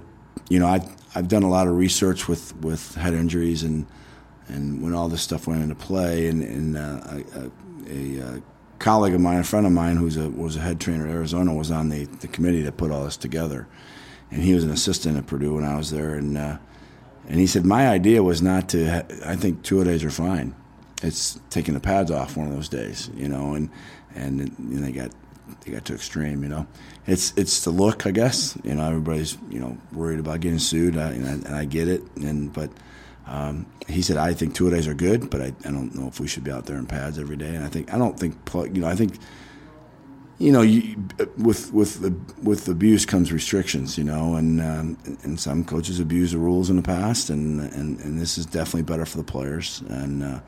you 0.48 0.60
know, 0.60 0.66
I 0.66 0.88
I've 1.14 1.28
done 1.28 1.42
a 1.42 1.50
lot 1.50 1.66
of 1.66 1.76
research 1.76 2.28
with, 2.28 2.54
with 2.56 2.94
head 2.94 3.14
injuries 3.14 3.62
and 3.62 3.86
and 4.48 4.82
when 4.82 4.92
all 4.92 5.08
this 5.08 5.22
stuff 5.22 5.46
went 5.46 5.62
into 5.62 5.74
play, 5.74 6.26
and, 6.26 6.42
and 6.42 6.76
uh, 6.76 7.00
a, 7.36 7.50
a, 7.88 8.36
a, 8.36 8.42
colleague 8.78 9.14
of 9.14 9.20
mine, 9.20 9.38
a 9.38 9.44
friend 9.44 9.64
of 9.64 9.72
mine, 9.72 9.96
who's 9.96 10.16
a 10.16 10.28
was 10.28 10.56
a 10.56 10.60
head 10.60 10.80
trainer 10.80 11.06
at 11.06 11.12
Arizona, 11.12 11.54
was 11.54 11.70
on 11.70 11.88
the, 11.88 12.04
the 12.04 12.28
committee 12.28 12.60
that 12.62 12.76
put 12.76 12.90
all 12.90 13.04
this 13.04 13.16
together, 13.16 13.66
and 14.30 14.42
he 14.42 14.52
was 14.52 14.64
an 14.64 14.70
assistant 14.70 15.16
at 15.16 15.26
Purdue 15.26 15.54
when 15.54 15.64
I 15.64 15.76
was 15.76 15.90
there, 15.90 16.14
and. 16.14 16.38
Uh, 16.38 16.58
and 17.32 17.40
he 17.40 17.46
said, 17.46 17.64
My 17.64 17.88
idea 17.88 18.22
was 18.22 18.42
not 18.42 18.68
to, 18.68 18.90
ha- 18.90 19.06
I 19.24 19.36
think 19.36 19.62
two 19.62 19.82
days 19.84 20.04
are 20.04 20.10
fine. 20.10 20.54
It's 21.02 21.40
taking 21.48 21.72
the 21.72 21.80
pads 21.80 22.10
off 22.10 22.36
one 22.36 22.46
of 22.46 22.52
those 22.52 22.68
days, 22.68 23.10
you 23.16 23.26
know, 23.26 23.54
and, 23.54 23.70
and, 24.14 24.40
and 24.58 24.84
they 24.84 24.92
got 24.92 25.12
they 25.62 25.72
got 25.72 25.86
too 25.86 25.94
extreme, 25.94 26.42
you 26.42 26.50
know. 26.50 26.66
It's 27.06 27.32
it's 27.36 27.64
the 27.64 27.70
look, 27.70 28.06
I 28.06 28.10
guess. 28.10 28.58
You 28.62 28.74
know, 28.74 28.86
everybody's 28.86 29.38
you 29.48 29.60
know 29.60 29.78
worried 29.92 30.20
about 30.20 30.40
getting 30.40 30.58
sued, 30.58 30.98
I, 30.98 31.12
and, 31.12 31.26
I, 31.26 31.32
and 31.32 31.56
I 31.56 31.64
get 31.64 31.88
it. 31.88 32.02
And 32.16 32.52
but 32.52 32.70
um, 33.26 33.64
he 33.88 34.02
said 34.02 34.18
I 34.18 34.34
think 34.34 34.54
two 34.54 34.68
days 34.68 34.86
are 34.86 34.94
good, 34.94 35.30
but 35.30 35.40
I, 35.40 35.46
I 35.46 35.70
don't 35.70 35.94
know 35.94 36.08
if 36.08 36.20
we 36.20 36.28
should 36.28 36.44
be 36.44 36.50
out 36.50 36.66
there 36.66 36.76
in 36.76 36.86
pads 36.86 37.18
every 37.18 37.36
day. 37.36 37.54
And 37.54 37.64
I 37.64 37.68
think 37.68 37.94
I 37.94 37.96
don't 37.96 38.20
think 38.20 38.36
you 38.74 38.82
know 38.82 38.88
I 38.88 38.94
think 38.94 39.18
you 40.42 40.50
know, 40.50 40.62
you, 40.62 40.96
with 41.38 41.72
with 41.72 42.00
the, 42.00 42.12
with 42.42 42.66
abuse 42.66 43.06
comes 43.06 43.32
restrictions, 43.32 43.96
you 43.96 44.02
know, 44.02 44.34
and 44.34 44.60
um, 44.60 44.98
and 45.22 45.38
some 45.38 45.64
coaches 45.64 46.00
abuse 46.00 46.32
the 46.32 46.38
rules 46.38 46.68
in 46.68 46.74
the 46.74 46.82
past, 46.82 47.30
and 47.30 47.60
and, 47.60 48.00
and 48.00 48.20
this 48.20 48.36
is 48.36 48.44
definitely 48.44 48.82
better 48.82 49.06
for 49.06 49.18
the 49.18 49.24
players, 49.24 49.82
and 49.88 50.24
uh, 50.24 50.40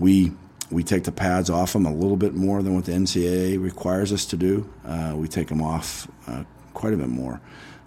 we 0.00 0.32
we 0.72 0.82
take 0.82 1.04
the 1.04 1.12
pads 1.12 1.50
off 1.50 1.72
them 1.72 1.86
a 1.86 1.94
little 1.94 2.16
bit 2.16 2.34
more 2.34 2.64
than 2.64 2.74
what 2.74 2.86
the 2.86 2.92
NCAA 2.92 3.62
requires 3.62 4.12
us 4.12 4.26
to 4.26 4.36
do. 4.36 4.68
Uh, 4.84 5.14
we 5.16 5.28
take 5.28 5.46
them 5.46 5.62
off 5.62 6.08
uh, 6.26 6.42
quite 6.74 6.92
a 6.92 6.96
bit 6.96 7.08
more. 7.08 7.40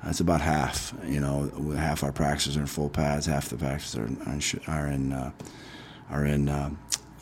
It's 0.05 0.21
about 0.21 0.41
half, 0.41 0.95
you 1.05 1.19
know, 1.19 1.51
half 1.75 2.03
our 2.03 2.11
practices 2.11 2.57
are 2.57 2.61
in 2.61 2.65
full 2.65 2.89
pads, 2.89 3.27
half 3.27 3.49
the 3.49 3.57
practices 3.57 3.99
are 3.99 4.07
in, 4.07 4.41
are 4.67 4.87
in, 4.87 5.13
uh, 5.13 5.31
are 6.09 6.25
in, 6.25 6.49
uh, 6.49 6.71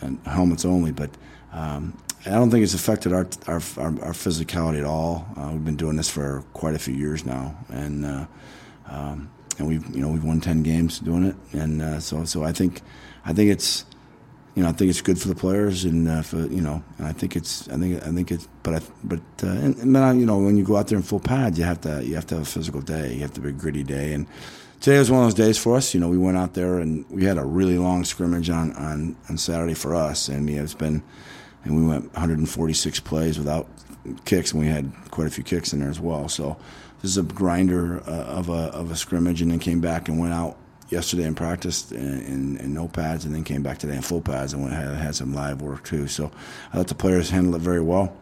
in 0.03 0.17
helmets 0.19 0.65
only, 0.65 0.91
but. 0.91 1.09
Um, 1.51 1.97
I 2.25 2.31
don't 2.31 2.51
think 2.51 2.63
it's 2.63 2.73
affected 2.73 3.13
our 3.13 3.27
our, 3.47 3.61
our, 3.77 4.03
our 4.03 4.13
physicality 4.13 4.79
at 4.79 4.85
all. 4.85 5.27
Uh, 5.37 5.49
we've 5.53 5.65
been 5.65 5.77
doing 5.77 5.95
this 5.95 6.09
for 6.09 6.43
quite 6.53 6.75
a 6.75 6.79
few 6.79 6.93
years 6.93 7.25
now, 7.25 7.57
and 7.69 8.05
uh, 8.05 8.25
um, 8.87 9.31
and 9.57 9.67
we've 9.67 9.87
you 9.95 10.01
know 10.01 10.09
we've 10.09 10.23
won 10.23 10.41
ten 10.41 10.61
games 10.63 10.99
doing 10.99 11.23
it, 11.23 11.35
and 11.53 11.81
uh, 11.81 11.99
so 11.99 12.25
so 12.25 12.43
I 12.43 12.51
think 12.51 12.81
I 13.25 13.33
think 13.33 13.51
it's 13.51 13.85
you 14.55 14.63
know 14.63 14.69
I 14.69 14.73
think 14.73 14.89
it's 14.89 15.01
good 15.01 15.19
for 15.19 15.29
the 15.29 15.35
players 15.35 15.85
and 15.85 16.07
uh, 16.09 16.21
for 16.21 16.37
you 16.37 16.61
know 16.61 16.83
and 16.97 17.07
I 17.07 17.13
think 17.13 17.35
it's 17.35 17.69
I 17.69 17.77
think 17.77 18.03
I 18.03 18.11
think 18.11 18.31
it's 18.31 18.47
but 18.63 18.75
I, 18.75 18.81
but 19.03 19.21
uh, 19.43 19.47
and, 19.47 19.77
and 19.77 20.19
you 20.19 20.25
know 20.25 20.39
when 20.39 20.57
you 20.57 20.65
go 20.65 20.75
out 20.75 20.87
there 20.87 20.97
in 20.97 21.03
full 21.03 21.19
pads 21.21 21.57
you 21.57 21.63
have 21.63 21.79
to 21.81 22.03
you 22.03 22.15
have 22.15 22.27
to 22.27 22.35
have 22.35 22.43
a 22.43 22.49
physical 22.49 22.81
day. 22.81 23.13
You 23.13 23.21
have 23.21 23.33
to 23.33 23.41
be 23.41 23.49
a 23.49 23.53
gritty 23.53 23.83
day. 23.83 24.13
And 24.13 24.27
today 24.79 24.99
was 24.99 25.11
one 25.11 25.21
of 25.21 25.25
those 25.27 25.45
days 25.45 25.57
for 25.57 25.75
us. 25.75 25.93
You 25.93 25.99
know, 25.99 26.09
we 26.09 26.17
went 26.17 26.37
out 26.37 26.53
there 26.53 26.79
and 26.79 27.05
we 27.09 27.23
had 27.25 27.37
a 27.37 27.45
really 27.45 27.77
long 27.77 28.03
scrimmage 28.03 28.49
on, 28.49 28.73
on, 28.73 29.15
on 29.29 29.37
Saturday 29.37 29.73
for 29.73 29.95
us, 29.95 30.27
and 30.29 30.49
it's 30.49 30.73
been 30.73 31.03
and 31.63 31.75
we 31.75 31.85
went 31.85 32.05
146 32.13 32.99
plays 33.01 33.37
without 33.37 33.67
kicks, 34.25 34.51
and 34.51 34.61
we 34.61 34.67
had 34.67 34.91
quite 35.11 35.27
a 35.27 35.29
few 35.29 35.43
kicks 35.43 35.73
in 35.73 35.79
there 35.79 35.89
as 35.89 35.99
well. 35.99 36.27
So 36.29 36.57
this 37.01 37.11
is 37.11 37.17
a 37.17 37.23
grinder 37.23 38.01
uh, 38.07 38.25
of 38.25 38.49
a 38.49 38.71
of 38.73 38.91
a 38.91 38.95
scrimmage, 38.95 39.41
and 39.41 39.51
then 39.51 39.59
came 39.59 39.81
back 39.81 40.07
and 40.07 40.19
went 40.19 40.33
out 40.33 40.57
yesterday 40.89 41.23
and 41.23 41.37
practiced 41.37 41.91
in, 41.91 42.21
in, 42.21 42.57
in, 42.57 42.73
no 42.73 42.87
pads, 42.87 43.25
and 43.25 43.33
then 43.33 43.43
came 43.43 43.61
back 43.61 43.77
today 43.77 43.95
in 43.95 44.01
full 44.01 44.21
pads 44.21 44.53
and 44.53 44.63
went, 44.63 44.73
had, 44.73 44.95
had 44.95 45.15
some 45.15 45.33
live 45.33 45.61
work 45.61 45.83
too. 45.83 46.07
So 46.07 46.31
I 46.73 46.77
thought 46.77 46.87
the 46.87 46.95
players 46.95 47.29
handled 47.29 47.55
it 47.55 47.61
very 47.61 47.81
well. 47.81 48.15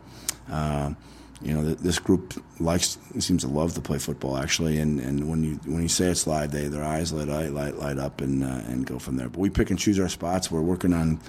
Uh, 0.51 0.94
you 1.41 1.53
know, 1.53 1.63
this 1.75 2.00
group 2.00 2.34
likes 2.60 2.98
seems 3.20 3.44
to 3.44 3.48
love 3.48 3.75
to 3.75 3.82
play 3.82 4.00
football 4.00 4.38
actually, 4.38 4.79
and, 4.79 5.00
and 5.00 5.29
when 5.29 5.44
you 5.44 5.56
when 5.65 5.84
you 5.84 5.88
say 5.88 6.08
it's 6.08 6.25
live, 6.25 6.51
they 6.51 6.67
their 6.67 6.84
eyes 6.84 7.13
light 7.13 7.27
light 7.27 7.75
light 7.75 8.00
up 8.00 8.22
and 8.22 8.44
uh, 8.44 8.62
and 8.67 8.88
go 8.88 8.98
from 8.98 9.17
there. 9.17 9.29
But 9.29 9.39
we 9.39 9.50
pick 9.51 9.70
and 9.70 9.77
choose 9.77 10.00
our 10.00 10.10
spots. 10.10 10.50
We're 10.50 10.62
working 10.62 10.94
on, 10.94 11.12
you 11.12 11.20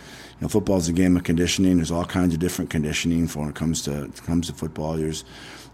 know, 0.40 0.48
football 0.48 0.78
is 0.78 0.88
a 0.88 0.94
game 0.94 1.16
of 1.16 1.24
conditioning. 1.24 1.76
There's 1.76 1.90
all 1.90 2.06
kinds 2.06 2.32
of 2.32 2.40
different 2.40 2.70
conditioning 2.70 3.28
for 3.28 3.40
when 3.40 3.50
it 3.50 3.54
comes 3.54 3.82
to 3.82 4.10
comes 4.24 4.46
to 4.46 4.54
football. 4.54 4.96
There's 4.96 5.24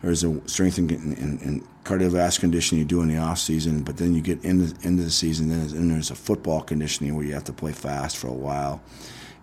there's 0.03 0.25
a 0.25 0.41
strength 0.49 0.79
and, 0.79 0.91
and, 0.91 1.41
and 1.41 1.85
cardiovascular 1.85 2.41
conditioning 2.41 2.81
you 2.81 2.85
do 2.87 3.03
in 3.03 3.09
the 3.09 3.19
off 3.19 3.39
season, 3.39 3.85
but 3.85 3.99
then 3.99 4.15
you 4.15 4.21
get 4.21 4.45
into 4.45 4.75
into 4.87 5.05
the 5.05 5.11
season, 5.13 5.49
then 5.49 5.61
and 5.77 5.93
there's 5.93 6.11
a 6.11 6.17
football 6.17 6.61
conditioning 6.61 7.15
where 7.15 7.25
you 7.25 7.35
have 7.35 7.45
to 7.45 7.53
play 7.53 7.73
fast 7.73 8.17
for 8.17 8.27
a 8.27 8.33
while, 8.33 8.83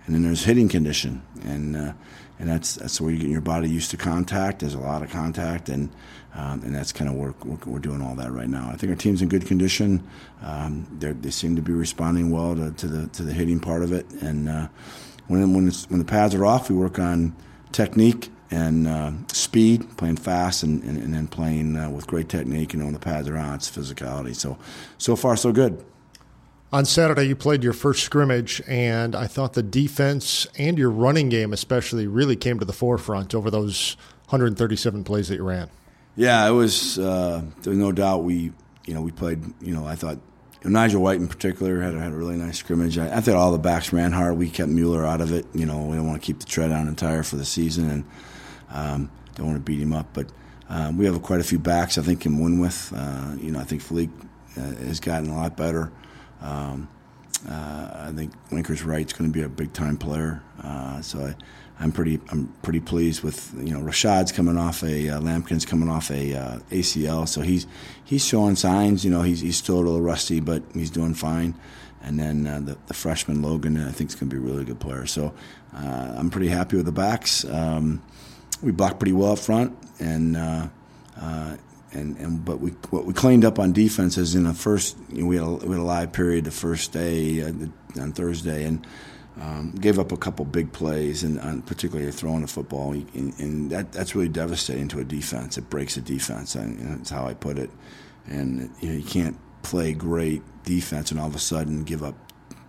and 0.06 0.14
then 0.14 0.24
there's 0.24 0.44
hitting 0.44 0.68
condition 0.68 1.22
and. 1.44 1.78
Uh, 1.78 1.94
and 2.42 2.50
that's 2.50 2.76
that's 2.76 3.00
where 3.00 3.12
you 3.12 3.20
get 3.20 3.30
your 3.30 3.40
body 3.40 3.70
used 3.70 3.92
to 3.92 3.98
contact. 3.98 4.60
There's 4.60 4.74
a 4.74 4.80
lot 4.80 5.04
of 5.04 5.12
contact, 5.12 5.70
and 5.70 5.90
um, 6.34 6.64
and 6.64 6.74
that's 6.74 6.92
kind 6.92 7.08
of 7.08 7.16
where 7.16 7.36
we're, 7.66 7.80
doing 7.80 8.02
all 8.02 8.16
that 8.16 8.32
right 8.32 8.50
now. 8.50 8.68
I 8.72 8.78
think 8.78 8.90
our 8.90 8.96
team's 8.96 9.22
in 9.22 9.30
good 9.30 9.46
condition. 9.46 10.02
Um, 10.42 10.88
they 11.00 11.30
seem 11.30 11.56
to 11.56 11.62
be 11.62 11.72
responding 11.72 12.32
well 12.32 12.56
to, 12.56 12.72
to, 12.72 12.88
the 12.88 13.08
to 13.10 13.24
the 13.24 13.32
hitting 13.32 13.60
part 13.60 13.84
of 13.84 13.92
it, 13.92 14.10
and 14.22 14.50
uh, 14.50 14.68
when 15.28 15.54
when 15.54 15.70
when 15.70 16.00
the 16.00 16.06
pads 16.06 16.34
are 16.34 16.44
off, 16.44 16.68
we 16.68 16.76
work 16.76 16.98
on 16.98 17.36
technique 17.72 18.30
and 18.50 18.88
uh, 18.88 19.12
speed, 19.28 19.96
playing 19.98 20.18
fast, 20.18 20.64
and, 20.64 20.84
and, 20.84 20.98
and 20.98 21.14
then 21.14 21.28
playing 21.28 21.78
uh, 21.78 21.90
with 21.90 22.08
great 22.08 22.28
technique. 22.28 22.74
And 22.74 22.84
when 22.84 22.94
the 22.94 23.00
pads 23.00 23.30
are 23.30 23.38
on, 23.38 23.56
it's 23.56 23.72
physicality. 23.72 24.36
So, 24.36 24.58
so 24.98 25.16
far, 25.16 25.38
so 25.38 25.54
good. 25.54 25.86
On 26.74 26.86
Saturday, 26.86 27.26
you 27.26 27.36
played 27.36 27.66
your 27.66 27.74
first 27.74 28.02
scrimmage, 28.04 28.62
and 28.66 29.14
I 29.14 29.28
thought 29.28 29.54
the 29.54 29.64
defense 29.64 30.48
and 30.58 30.78
your 30.78 30.90
running 30.90 31.28
game, 31.28 31.52
especially, 31.52 32.08
really 32.08 32.38
came 32.38 32.60
to 32.60 32.66
the 32.66 32.72
forefront 32.72 33.36
over 33.36 33.52
those 33.52 33.98
137 34.30 35.04
plays 35.04 35.28
that 35.28 35.36
you 35.36 35.44
ran. 35.44 35.70
Yeah, 36.16 36.48
it 36.48 36.52
was. 36.52 36.98
Uh, 36.98 37.44
there's 37.62 37.78
no 37.78 37.92
doubt 37.92 38.24
we, 38.24 38.54
you 38.86 38.94
know, 38.94 39.02
we 39.02 39.12
played. 39.12 39.44
You 39.62 39.74
know, 39.74 39.86
I 39.86 39.96
thought 39.96 40.20
Nigel 40.64 41.02
White 41.02 41.20
in 41.20 41.28
particular 41.28 41.82
had, 41.82 41.94
had 41.94 42.14
a 42.14 42.16
really 42.16 42.38
nice 42.38 42.60
scrimmage. 42.60 42.98
I, 42.98 43.18
I, 43.18 43.20
thought 43.20 43.36
all 43.36 43.52
the 43.52 43.58
backs 43.58 43.92
ran 43.92 44.14
hard. 44.14 44.38
We 44.38 44.50
kept 44.50 44.70
Mueller 44.70 45.06
out 45.06 45.20
of 45.20 45.34
it. 45.34 45.46
You 45.54 45.66
know, 45.66 45.84
we 45.84 45.98
don't 45.98 46.08
want 46.08 46.22
to 46.22 46.26
keep 46.26 46.40
the 46.40 46.46
tread 46.46 46.72
on 46.72 46.86
the 46.86 46.96
tire 46.96 47.24
for 47.24 47.36
the 47.36 47.46
season, 47.46 47.90
and 47.90 48.06
um, 48.70 49.12
don't 49.36 49.48
want 49.48 49.58
to 49.58 49.64
beat 49.64 49.82
him 49.82 49.92
up. 49.92 50.08
But 50.14 50.28
um, 50.70 50.98
we 50.98 51.04
have 51.04 51.22
quite 51.22 51.42
a 51.42 51.46
few 51.46 51.60
backs 51.60 51.98
I 51.98 52.02
think 52.02 52.22
can 52.22 52.40
win 52.40 52.62
with. 52.62 52.94
Uh, 52.96 53.36
you 53.42 53.52
know, 53.52 53.60
I 53.60 53.66
think 53.66 53.82
Felipe 53.82 54.12
uh, 54.56 54.62
has 54.62 55.02
gotten 55.02 55.30
a 55.30 55.36
lot 55.36 55.58
better. 55.58 55.92
Um, 56.42 56.90
uh, 57.50 58.08
I 58.08 58.12
think 58.16 58.34
Winker's 58.52 58.84
right. 58.84 59.02
It's 59.02 59.14
going 59.14 59.32
to 59.32 59.34
be 59.34 59.44
a 59.44 59.50
big 59.50 59.74
time 59.74 59.98
player. 59.98 60.44
Uh, 60.64 61.02
so 61.02 61.20
I, 61.20 61.36
I'm 61.80 61.92
pretty 61.92 62.20
I'm 62.30 62.48
pretty 62.62 62.80
pleased 62.80 63.24
with 63.24 63.54
you 63.58 63.74
know 63.74 63.80
Rashad's 63.80 64.32
coming 64.32 64.58
off 64.58 64.84
a 64.84 65.10
uh, 65.10 65.20
Lampkin's 65.20 65.66
coming 65.66 65.90
off 65.90 66.12
a 66.12 66.36
uh, 66.36 66.60
ACL, 66.70 67.28
so 67.28 67.42
he's 67.42 67.66
he's 68.04 68.26
showing 68.26 68.56
signs. 68.56 69.04
You 69.04 69.10
know 69.12 69.24
he's 69.24 69.42
he's 69.42 69.58
still 69.58 69.76
a 69.76 69.82
little 69.82 70.02
rusty, 70.02 70.40
but 70.40 70.62
he's 70.74 70.92
doing 70.92 71.16
fine. 71.16 71.56
And 72.04 72.20
then 72.20 72.48
uh, 72.48 72.60
the, 72.60 72.78
the 72.88 72.96
freshman 72.96 73.44
Logan, 73.44 73.78
I 73.78 73.92
think 73.92 74.10
is 74.10 74.16
going 74.16 74.30
to 74.30 74.36
be 74.36 74.42
a 74.42 74.46
really 74.46 74.66
good 74.66 74.80
player. 74.80 75.06
So 75.06 75.34
uh, 75.76 76.16
I'm 76.18 76.32
pretty 76.32 76.48
happy 76.48 76.76
with 76.76 76.88
the 76.88 76.92
backs. 76.92 77.46
Um, 77.46 78.02
we 78.64 78.72
blocked 78.72 79.00
pretty 79.00 79.14
well 79.14 79.34
up 79.34 79.40
front, 79.40 79.78
and 80.00 80.36
uh, 80.36 80.68
and 81.94 82.18
and 82.18 82.44
but 82.46 82.60
we 82.60 82.72
what 82.90 83.06
we 83.06 83.14
cleaned 83.14 83.46
up 83.46 83.60
on 83.60 83.74
defense 83.74 84.18
is 84.18 84.36
in 84.36 84.44
the 84.44 84.54
first 84.54 84.98
you 85.10 85.22
know, 85.22 85.28
we 85.28 85.36
had 85.36 85.46
a, 85.46 85.50
we 85.50 85.76
had 85.76 85.80
a 85.80 85.84
live 85.84 86.12
period 86.14 86.46
the 86.46 86.52
first 86.52 86.92
day 86.92 87.44
on 87.44 88.12
Thursday 88.14 88.64
and 88.66 88.86
um, 89.40 89.72
gave 89.72 89.98
up 89.98 90.12
a 90.12 90.18
couple 90.18 90.44
big 90.46 90.74
plays, 90.74 91.24
and, 91.24 91.38
and 91.40 91.66
particularly 91.66 92.12
throwing 92.12 92.42
the 92.42 92.48
football, 92.48 92.92
and, 92.92 93.40
and, 93.40 93.72
that 93.72 93.92
that's 93.92 94.14
really 94.14 94.28
devastating 94.28 94.88
to 94.90 95.00
a 95.00 95.06
defense. 95.06 95.58
It 95.58 95.70
breaks 95.70 95.96
a 95.96 96.02
defense, 96.02 96.54
and 96.56 97.00
that's 97.00 97.10
how 97.10 97.26
I 97.26 97.34
put 97.34 97.58
it. 97.58 97.70
And 98.28 98.70
you 98.82 98.90
know, 98.90 98.96
you 98.98 99.04
can't 99.04 99.38
play 99.64 99.94
great 99.94 100.42
defense 100.64 101.12
and 101.12 101.20
all 101.20 101.28
of 101.28 101.36
a 101.36 101.40
sudden 101.40 101.84
give 101.84 102.04
up 102.04 102.16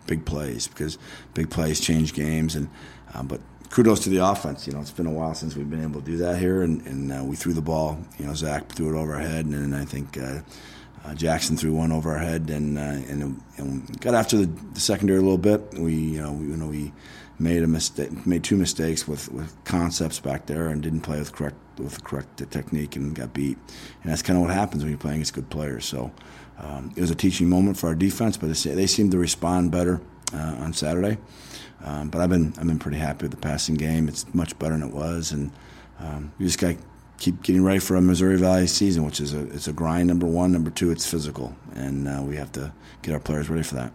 big 0.06 0.24
plays 0.24 0.68
because 0.68 0.98
big 1.34 1.50
plays 1.50 1.80
change 1.80 2.14
games. 2.14 2.54
And 2.54 2.68
uh, 3.14 3.22
but 3.22 3.40
kudos 3.72 4.00
to 4.00 4.10
the 4.10 4.24
offense. 4.24 4.66
You 4.66 4.74
know, 4.74 4.80
it's 4.80 4.92
been 4.92 5.06
a 5.06 5.10
while 5.10 5.34
since 5.34 5.56
we've 5.56 5.68
been 5.68 5.82
able 5.82 6.00
to 6.00 6.06
do 6.06 6.18
that 6.18 6.38
here, 6.38 6.62
and, 6.62 6.86
and 6.86 7.12
uh, 7.12 7.24
we 7.24 7.34
threw 7.34 7.54
the 7.54 7.62
ball. 7.62 7.98
You 8.18 8.26
know, 8.26 8.34
Zach 8.34 8.68
threw 8.68 8.94
it 8.94 9.00
over 9.00 9.14
our 9.14 9.20
head, 9.20 9.46
and, 9.46 9.74
I 9.74 9.84
think. 9.84 10.16
Uh, 10.16 10.40
uh, 11.04 11.12
Jackson 11.14 11.56
threw 11.56 11.72
one 11.72 11.90
over 11.90 12.12
our 12.12 12.18
head 12.20 12.48
and 12.48 12.78
uh, 12.78 12.82
and, 12.82 13.42
and, 13.56 14.00
got 14.00 14.14
after 14.14 14.36
the, 14.36 14.46
the, 14.74 14.78
secondary 14.78 15.18
a 15.18 15.22
little 15.22 15.36
bit. 15.36 15.60
We 15.76 15.94
you 15.94 16.22
know 16.22 16.30
we, 16.30 16.46
you 16.46 16.56
know 16.56 16.68
we 16.68 16.92
made 17.40 17.64
a 17.64 17.66
mistake, 17.66 18.24
made 18.24 18.44
two 18.44 18.56
mistakes 18.56 19.08
with, 19.08 19.28
with 19.32 19.52
concepts 19.64 20.20
back 20.20 20.46
there, 20.46 20.68
and 20.68 20.80
didn't 20.80 21.00
play 21.00 21.18
with 21.18 21.32
correct 21.32 21.56
with 21.76 21.96
the 21.96 22.02
correct 22.02 22.48
technique 22.52 22.94
and 22.94 23.16
got 23.16 23.34
beat. 23.34 23.58
And 24.04 24.12
that's 24.12 24.22
kind 24.22 24.36
of 24.36 24.44
what 24.44 24.54
happens 24.54 24.84
when 24.84 24.92
you're 24.92 24.98
playing 25.00 25.16
against 25.16 25.34
good 25.34 25.50
players. 25.50 25.86
So 25.86 26.12
um, 26.58 26.92
it 26.94 27.00
was 27.00 27.10
a 27.10 27.16
teaching 27.16 27.48
moment 27.48 27.78
for 27.78 27.88
our 27.88 27.96
defense, 27.96 28.36
but 28.36 28.54
they 28.54 28.86
seemed 28.86 29.10
to 29.10 29.18
respond 29.18 29.72
better 29.72 30.00
uh, 30.32 30.56
on 30.60 30.72
Saturday. 30.72 31.18
Um, 31.84 32.08
but 32.08 32.20
I've 32.20 32.30
been 32.30 32.54
I've 32.58 32.66
been 32.66 32.78
pretty 32.78 32.98
happy 32.98 33.24
with 33.24 33.32
the 33.32 33.36
passing 33.38 33.74
game. 33.74 34.08
It's 34.08 34.32
much 34.34 34.58
better 34.58 34.76
than 34.76 34.88
it 34.88 34.94
was, 34.94 35.32
and 35.32 35.50
um, 35.98 36.32
we 36.38 36.46
just 36.46 36.58
got 36.58 36.74
to 36.74 36.78
keep 37.18 37.42
getting 37.42 37.64
ready 37.64 37.78
for 37.78 37.96
a 37.96 38.00
Missouri 38.00 38.36
Valley 38.36 38.66
season, 38.66 39.04
which 39.04 39.20
is 39.20 39.34
a 39.34 39.40
it's 39.52 39.68
a 39.68 39.72
grind. 39.72 40.08
Number 40.08 40.26
one, 40.26 40.52
number 40.52 40.70
two, 40.70 40.90
it's 40.90 41.08
physical, 41.08 41.56
and 41.74 42.08
uh, 42.08 42.22
we 42.22 42.36
have 42.36 42.52
to 42.52 42.72
get 43.02 43.14
our 43.14 43.20
players 43.20 43.48
ready 43.48 43.62
for 43.62 43.74
that. 43.76 43.92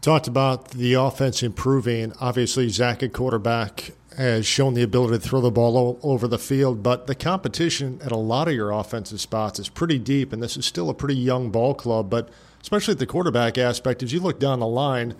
Talked 0.00 0.28
about 0.28 0.70
the 0.70 0.94
offense 0.94 1.42
improving. 1.42 2.12
Obviously, 2.20 2.68
Zach 2.68 3.02
at 3.02 3.12
quarterback 3.12 3.92
has 4.16 4.46
shown 4.46 4.74
the 4.74 4.82
ability 4.82 5.18
to 5.18 5.20
throw 5.20 5.40
the 5.40 5.50
ball 5.50 5.76
all 5.76 6.00
over 6.02 6.26
the 6.26 6.38
field, 6.38 6.82
but 6.82 7.06
the 7.06 7.14
competition 7.14 8.00
at 8.02 8.12
a 8.12 8.16
lot 8.16 8.48
of 8.48 8.54
your 8.54 8.70
offensive 8.70 9.20
spots 9.20 9.58
is 9.58 9.68
pretty 9.68 9.98
deep, 9.98 10.32
and 10.32 10.42
this 10.42 10.56
is 10.56 10.64
still 10.64 10.90
a 10.90 10.94
pretty 10.94 11.16
young 11.16 11.50
ball 11.50 11.74
club. 11.74 12.08
But 12.08 12.28
especially 12.62 12.92
at 12.92 12.98
the 12.98 13.06
quarterback 13.06 13.58
aspect, 13.58 14.02
as 14.02 14.12
you 14.12 14.20
look 14.20 14.40
down 14.40 14.60
the 14.60 14.66
line, 14.66 15.14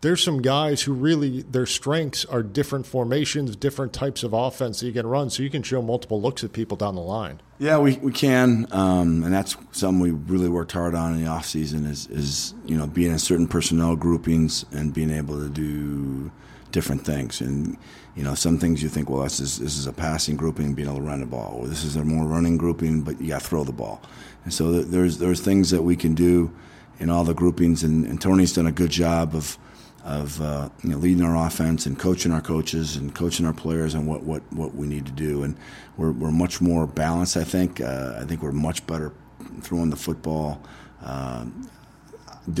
there's 0.00 0.22
some 0.22 0.40
guys 0.40 0.82
who 0.82 0.92
really 0.92 1.42
their 1.42 1.66
strengths 1.66 2.24
are 2.24 2.42
different 2.42 2.86
formations, 2.86 3.54
different 3.54 3.92
types 3.92 4.22
of 4.22 4.32
offense 4.32 4.80
that 4.80 4.86
you 4.86 4.92
can 4.92 5.06
run, 5.06 5.28
so 5.28 5.42
you 5.42 5.50
can 5.50 5.62
show 5.62 5.82
multiple 5.82 6.20
looks 6.20 6.42
at 6.42 6.52
people 6.52 6.76
down 6.76 6.94
the 6.94 7.02
line. 7.02 7.40
Yeah, 7.58 7.78
we, 7.78 7.96
we 7.98 8.10
can, 8.10 8.66
um, 8.70 9.22
and 9.22 9.34
that's 9.34 9.56
something 9.72 10.00
we 10.00 10.10
really 10.10 10.48
worked 10.48 10.72
hard 10.72 10.94
on 10.94 11.14
in 11.14 11.22
the 11.22 11.28
off 11.28 11.44
season 11.44 11.84
is 11.84 12.06
is 12.06 12.54
you 12.64 12.76
know 12.76 12.86
being 12.86 13.10
in 13.10 13.18
certain 13.18 13.46
personnel 13.46 13.96
groupings 13.96 14.64
and 14.72 14.94
being 14.94 15.10
able 15.10 15.38
to 15.38 15.50
do 15.50 16.30
different 16.72 17.04
things. 17.04 17.42
And 17.42 17.76
you 18.16 18.24
know 18.24 18.34
some 18.34 18.58
things 18.58 18.82
you 18.82 18.88
think, 18.88 19.10
well, 19.10 19.22
this 19.22 19.38
is 19.38 19.58
this 19.58 19.76
is 19.76 19.86
a 19.86 19.92
passing 19.92 20.36
grouping, 20.36 20.72
being 20.72 20.88
able 20.88 21.00
to 21.00 21.04
run 21.04 21.20
the 21.20 21.26
ball, 21.26 21.58
or 21.60 21.68
this 21.68 21.84
is 21.84 21.96
a 21.96 22.04
more 22.04 22.24
running 22.24 22.56
grouping, 22.56 23.02
but 23.02 23.20
you 23.20 23.28
got 23.28 23.42
to 23.42 23.46
throw 23.46 23.64
the 23.64 23.72
ball. 23.72 24.00
And 24.44 24.54
so 24.54 24.80
there's 24.80 25.18
there's 25.18 25.42
things 25.42 25.70
that 25.70 25.82
we 25.82 25.94
can 25.94 26.14
do 26.14 26.50
in 26.98 27.10
all 27.10 27.24
the 27.24 27.34
groupings, 27.34 27.82
and, 27.82 28.06
and 28.06 28.18
Tony's 28.18 28.54
done 28.54 28.66
a 28.66 28.72
good 28.72 28.90
job 28.90 29.34
of 29.34 29.58
of 30.04 30.40
uh, 30.40 30.68
you 30.82 30.90
know, 30.90 30.96
leading 30.96 31.22
our 31.22 31.46
offense 31.46 31.86
and 31.86 31.98
coaching 31.98 32.32
our 32.32 32.40
coaches 32.40 32.96
and 32.96 33.14
coaching 33.14 33.46
our 33.46 33.52
players 33.52 33.94
on 33.94 34.06
what, 34.06 34.22
what, 34.22 34.42
what 34.52 34.74
we 34.74 34.86
need 34.86 35.06
to 35.06 35.12
do. 35.12 35.42
And 35.42 35.56
we're, 35.96 36.12
we're 36.12 36.30
much 36.30 36.60
more 36.60 36.86
balanced, 36.86 37.36
I 37.36 37.44
think. 37.44 37.80
Uh, 37.80 38.14
I 38.18 38.24
think 38.24 38.42
we're 38.42 38.52
much 38.52 38.86
better 38.86 39.12
throwing 39.60 39.90
the 39.90 39.96
football. 39.96 40.62
Uh, 41.02 41.46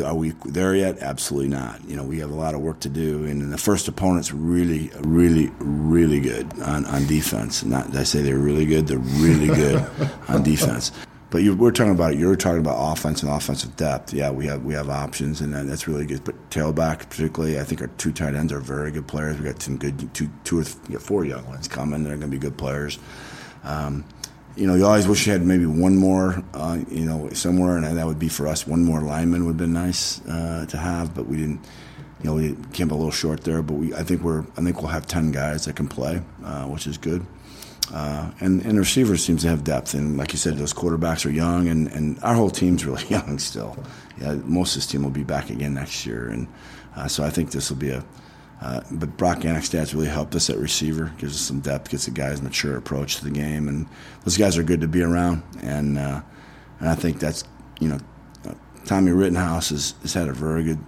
are 0.04 0.14
we 0.14 0.30
there 0.44 0.74
yet? 0.74 0.98
Absolutely 0.98 1.48
not. 1.48 1.82
You 1.88 1.96
know, 1.96 2.04
we 2.04 2.18
have 2.18 2.30
a 2.30 2.34
lot 2.34 2.54
of 2.54 2.60
work 2.60 2.80
to 2.80 2.88
do, 2.88 3.24
and 3.24 3.52
the 3.52 3.58
first 3.58 3.88
opponent's 3.88 4.32
really, 4.32 4.90
really, 5.00 5.50
really 5.58 6.20
good 6.20 6.46
on, 6.60 6.84
on 6.86 7.06
defense. 7.06 7.64
Not 7.64 7.94
I 7.96 8.04
say 8.04 8.22
they're 8.22 8.36
really 8.36 8.66
good; 8.66 8.86
they're 8.86 8.98
really 8.98 9.46
good 9.46 9.84
on 10.28 10.42
defense. 10.42 10.92
But 11.30 11.44
you, 11.44 11.54
we're 11.54 11.70
talking 11.70 11.92
about 11.92 12.16
you're 12.16 12.34
talking 12.34 12.58
about 12.58 12.92
offense 12.92 13.22
and 13.22 13.30
offensive 13.30 13.76
depth. 13.76 14.12
Yeah, 14.12 14.30
we 14.30 14.46
have 14.46 14.64
we 14.64 14.74
have 14.74 14.90
options, 14.90 15.40
and 15.40 15.54
that's 15.54 15.86
really 15.86 16.04
good. 16.04 16.24
But 16.24 16.50
tailback, 16.50 17.08
particularly, 17.08 17.60
I 17.60 17.64
think 17.64 17.80
our 17.80 17.86
two 17.86 18.10
tight 18.10 18.34
ends 18.34 18.52
are 18.52 18.58
very 18.60 18.90
good 18.90 19.06
players. 19.06 19.38
We 19.38 19.44
got 19.44 19.62
some 19.62 19.76
good 19.76 20.12
two 20.12 20.28
two 20.42 20.58
or 20.58 20.64
four 20.98 21.24
young 21.24 21.46
ones 21.46 21.68
coming. 21.68 22.02
They're 22.02 22.16
going 22.16 22.30
to 22.30 22.36
be 22.36 22.40
good 22.40 22.58
players. 22.58 22.98
Um, 23.62 24.04
you 24.56 24.66
know, 24.66 24.74
you 24.74 24.84
always 24.84 25.06
wish 25.06 25.26
you 25.26 25.32
had 25.32 25.42
maybe 25.42 25.66
one 25.66 25.96
more, 25.96 26.42
uh, 26.52 26.78
you 26.90 27.04
know, 27.04 27.30
somewhere, 27.30 27.76
and 27.76 27.96
that 27.96 28.06
would 28.06 28.18
be 28.18 28.28
for 28.28 28.48
us. 28.48 28.66
One 28.66 28.84
more 28.84 29.00
lineman 29.00 29.44
would 29.44 29.52
have 29.52 29.58
been 29.58 29.72
nice 29.72 30.20
uh, 30.26 30.66
to 30.68 30.76
have, 30.76 31.14
but 31.14 31.26
we 31.26 31.36
didn't. 31.36 31.64
You 32.22 32.26
know, 32.26 32.34
we 32.34 32.56
came 32.72 32.90
a 32.90 32.94
little 32.94 33.12
short 33.12 33.44
there, 33.44 33.62
but 33.62 33.74
we 33.74 33.94
I 33.94 34.02
think 34.02 34.22
we're 34.22 34.44
I 34.56 34.62
think 34.62 34.82
we'll 34.82 34.90
have 34.90 35.06
ten 35.06 35.30
guys 35.30 35.64
that 35.66 35.76
can 35.76 35.86
play, 35.86 36.20
uh, 36.44 36.66
which 36.66 36.88
is 36.88 36.98
good. 36.98 37.24
Uh, 37.92 38.30
and 38.40 38.64
and 38.64 38.78
receivers 38.78 39.24
seems 39.24 39.42
to 39.42 39.48
have 39.48 39.64
depth, 39.64 39.94
and 39.94 40.16
like 40.16 40.32
you 40.32 40.38
said, 40.38 40.56
those 40.56 40.72
quarterbacks 40.72 41.26
are 41.26 41.30
young, 41.30 41.68
and, 41.68 41.88
and 41.88 42.22
our 42.22 42.34
whole 42.34 42.50
team's 42.50 42.84
really 42.84 43.04
young 43.08 43.38
still. 43.38 43.76
Yeah, 44.20 44.34
most 44.44 44.76
of 44.76 44.82
this 44.82 44.86
team 44.86 45.02
will 45.02 45.10
be 45.10 45.24
back 45.24 45.50
again 45.50 45.74
next 45.74 46.06
year, 46.06 46.28
and 46.28 46.46
uh, 46.96 47.08
so 47.08 47.24
I 47.24 47.30
think 47.30 47.50
this 47.50 47.70
will 47.70 47.78
be 47.78 47.90
a. 47.90 48.04
Uh, 48.62 48.82
but 48.90 49.16
Brock 49.16 49.38
Annexstad's 49.38 49.94
really 49.94 50.06
helped 50.06 50.34
us 50.34 50.50
at 50.50 50.58
receiver, 50.58 51.14
gives 51.16 51.34
us 51.34 51.40
some 51.40 51.60
depth, 51.60 51.88
gets 51.88 52.04
the 52.04 52.10
guys 52.10 52.42
mature 52.42 52.76
approach 52.76 53.16
to 53.16 53.24
the 53.24 53.30
game, 53.30 53.68
and 53.68 53.86
those 54.24 54.36
guys 54.36 54.58
are 54.58 54.62
good 54.62 54.82
to 54.82 54.88
be 54.88 55.02
around, 55.02 55.42
and 55.62 55.98
uh, 55.98 56.20
and 56.78 56.88
I 56.88 56.94
think 56.94 57.18
that's 57.18 57.44
you 57.80 57.88
know, 57.88 57.98
uh, 58.46 58.54
Tommy 58.84 59.10
Rittenhouse 59.10 59.70
has, 59.70 59.94
has 60.02 60.14
had 60.14 60.28
a 60.28 60.32
very 60.32 60.62
good, 60.62 60.78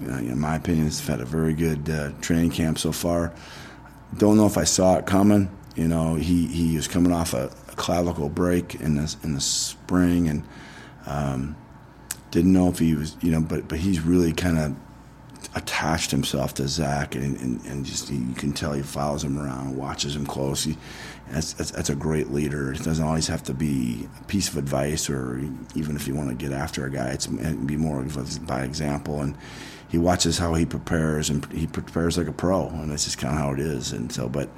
in 0.00 0.38
my 0.38 0.56
opinion, 0.56 0.84
has 0.84 1.06
had 1.06 1.20
a 1.20 1.24
very 1.24 1.54
good 1.54 1.88
uh, 1.88 2.10
training 2.20 2.50
camp 2.50 2.78
so 2.78 2.92
far. 2.92 3.32
Don't 4.18 4.36
know 4.36 4.46
if 4.46 4.58
I 4.58 4.64
saw 4.64 4.96
it 4.96 5.06
coming 5.06 5.56
you 5.78 5.86
know, 5.86 6.16
he, 6.16 6.46
he 6.48 6.74
was 6.74 6.88
coming 6.88 7.12
off 7.12 7.34
a, 7.34 7.46
a 7.68 7.76
clavicle 7.76 8.28
break 8.28 8.74
in 8.74 8.96
the 8.96 9.16
in 9.22 9.34
the 9.34 9.40
spring, 9.40 10.28
and 10.28 10.42
um, 11.06 11.56
didn't 12.32 12.52
know 12.52 12.68
if 12.68 12.80
he 12.80 12.96
was, 12.96 13.16
you 13.20 13.30
know, 13.30 13.40
but 13.40 13.68
but 13.68 13.78
he's 13.78 14.00
really 14.00 14.32
kind 14.32 14.58
of 14.58 14.76
attached 15.54 16.10
himself 16.10 16.52
to 16.54 16.66
Zach, 16.66 17.14
and, 17.14 17.40
and, 17.40 17.64
and 17.64 17.86
just 17.86 18.08
he, 18.08 18.16
you 18.16 18.34
can 18.34 18.52
tell 18.52 18.72
he 18.72 18.82
follows 18.82 19.22
him 19.22 19.38
around, 19.38 19.76
watches 19.76 20.16
him 20.16 20.26
close. 20.26 20.64
He, 20.64 20.76
that's, 21.30 21.52
that's, 21.52 21.70
that's, 21.70 21.90
a 21.90 21.94
great 21.94 22.30
leader. 22.30 22.72
It 22.72 22.82
doesn't 22.82 23.04
always 23.04 23.28
have 23.28 23.44
to 23.44 23.54
be 23.54 24.08
a 24.20 24.24
piece 24.24 24.48
of 24.48 24.56
advice, 24.56 25.08
or 25.08 25.38
even 25.76 25.94
if 25.94 26.08
you 26.08 26.14
want 26.16 26.28
to 26.30 26.34
get 26.34 26.50
after 26.50 26.86
a 26.86 26.90
guy, 26.90 27.10
it's 27.10 27.26
it 27.26 27.38
can 27.38 27.66
be 27.66 27.76
more 27.76 28.04
by 28.42 28.64
example. 28.64 29.20
And 29.20 29.36
he 29.88 29.96
watches 29.96 30.38
how 30.38 30.54
he 30.54 30.66
prepares, 30.66 31.30
and 31.30 31.44
he 31.52 31.68
prepares 31.68 32.18
like 32.18 32.26
a 32.26 32.32
pro, 32.32 32.68
and 32.68 32.90
that's 32.90 33.04
just 33.04 33.18
kind 33.18 33.32
of 33.34 33.40
how 33.40 33.52
it 33.52 33.60
is. 33.60 33.92
And 33.92 34.10
so, 34.10 34.28
but 34.28 34.48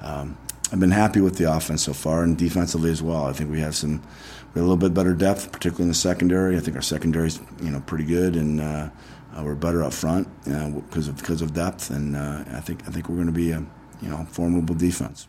um, 0.00 0.38
I've 0.72 0.78
been 0.80 0.92
happy 0.92 1.20
with 1.20 1.36
the 1.36 1.52
offense 1.52 1.82
so 1.82 1.92
far 1.92 2.22
and 2.22 2.38
defensively 2.38 2.90
as 2.90 3.02
well. 3.02 3.26
I 3.26 3.32
think 3.32 3.50
we 3.50 3.60
have 3.60 3.74
some 3.74 4.02
we 4.54 4.58
have 4.60 4.66
a 4.66 4.68
little 4.68 4.76
bit 4.76 4.94
better 4.94 5.14
depth, 5.14 5.50
particularly 5.52 5.84
in 5.84 5.88
the 5.88 5.94
secondary. 5.94 6.56
I 6.56 6.60
think 6.60 6.76
our 6.76 6.82
secondary 6.82 7.28
is 7.28 7.40
you 7.60 7.70
know 7.70 7.80
pretty 7.80 8.04
good 8.04 8.36
and 8.36 8.60
uh, 8.60 8.90
we're 9.42 9.54
better 9.54 9.82
up 9.82 9.92
front 9.92 10.28
because 10.44 11.08
uh, 11.08 11.12
of 11.12 11.16
because 11.18 11.42
of 11.42 11.54
depth. 11.54 11.90
And 11.90 12.16
uh, 12.16 12.44
I 12.52 12.60
think 12.60 12.86
I 12.86 12.90
think 12.90 13.08
we're 13.08 13.16
going 13.16 13.26
to 13.26 13.32
be 13.32 13.50
a 13.50 13.64
you 14.00 14.08
know 14.08 14.24
formidable 14.30 14.74
defense. 14.74 15.26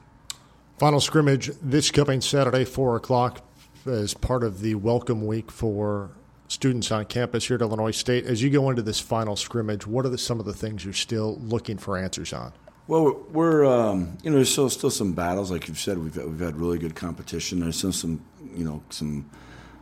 Final 0.77 0.99
scrimmage 0.99 1.51
this 1.61 1.91
coming 1.91 2.21
Saturday, 2.21 2.65
4 2.65 2.95
o'clock, 2.95 3.41
as 3.85 4.15
part 4.15 4.43
of 4.43 4.61
the 4.61 4.73
welcome 4.73 5.27
week 5.27 5.51
for 5.51 6.09
students 6.47 6.91
on 6.91 7.05
campus 7.05 7.47
here 7.47 7.55
at 7.55 7.61
Illinois 7.61 7.91
State. 7.91 8.25
As 8.25 8.41
you 8.41 8.49
go 8.49 8.67
into 8.69 8.81
this 8.81 8.99
final 8.99 9.35
scrimmage, 9.35 9.85
what 9.85 10.07
are 10.07 10.09
the, 10.09 10.17
some 10.17 10.39
of 10.39 10.47
the 10.47 10.53
things 10.53 10.83
you're 10.83 10.93
still 10.93 11.37
looking 11.37 11.77
for 11.77 11.97
answers 11.97 12.33
on? 12.33 12.51
Well, 12.87 13.23
we're 13.31 13.65
um, 13.65 14.17
you 14.23 14.29
know 14.29 14.37
there's 14.37 14.51
still 14.51 14.69
still 14.69 14.89
some 14.89 15.13
battles, 15.13 15.51
like 15.51 15.67
you've 15.67 15.79
said. 15.79 15.97
We've 15.97 16.15
we've 16.15 16.39
had 16.39 16.55
really 16.55 16.77
good 16.77 16.95
competition. 16.95 17.59
There's 17.59 17.77
still 17.77 17.93
some 17.93 18.25
you 18.53 18.65
know 18.65 18.83
some 18.89 19.29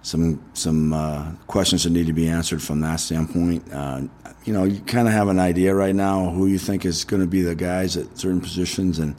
some 0.01 0.43
some 0.53 0.93
uh, 0.93 1.31
questions 1.47 1.83
that 1.83 1.91
need 1.91 2.07
to 2.07 2.13
be 2.13 2.27
answered 2.27 2.61
from 2.61 2.81
that 2.81 2.97
standpoint. 2.97 3.71
Uh, 3.71 4.01
you 4.45 4.53
know, 4.53 4.63
you 4.63 4.79
kind 4.81 5.07
of 5.07 5.13
have 5.13 5.27
an 5.27 5.39
idea 5.39 5.73
right 5.73 5.95
now 5.95 6.29
who 6.29 6.47
you 6.47 6.59
think 6.59 6.85
is 6.85 7.03
going 7.03 7.21
to 7.21 7.27
be 7.27 7.41
the 7.41 7.55
guys 7.55 7.97
at 7.97 8.17
certain 8.17 8.41
positions, 8.41 8.99
and 8.99 9.15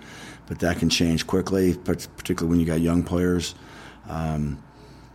but 0.47 0.59
that 0.61 0.79
can 0.79 0.91
change 0.91 1.27
quickly, 1.27 1.77
particularly 1.77 2.49
when 2.49 2.61
you 2.61 2.67
got 2.67 2.81
young 2.81 3.03
players. 3.03 3.55
Um, 4.09 4.63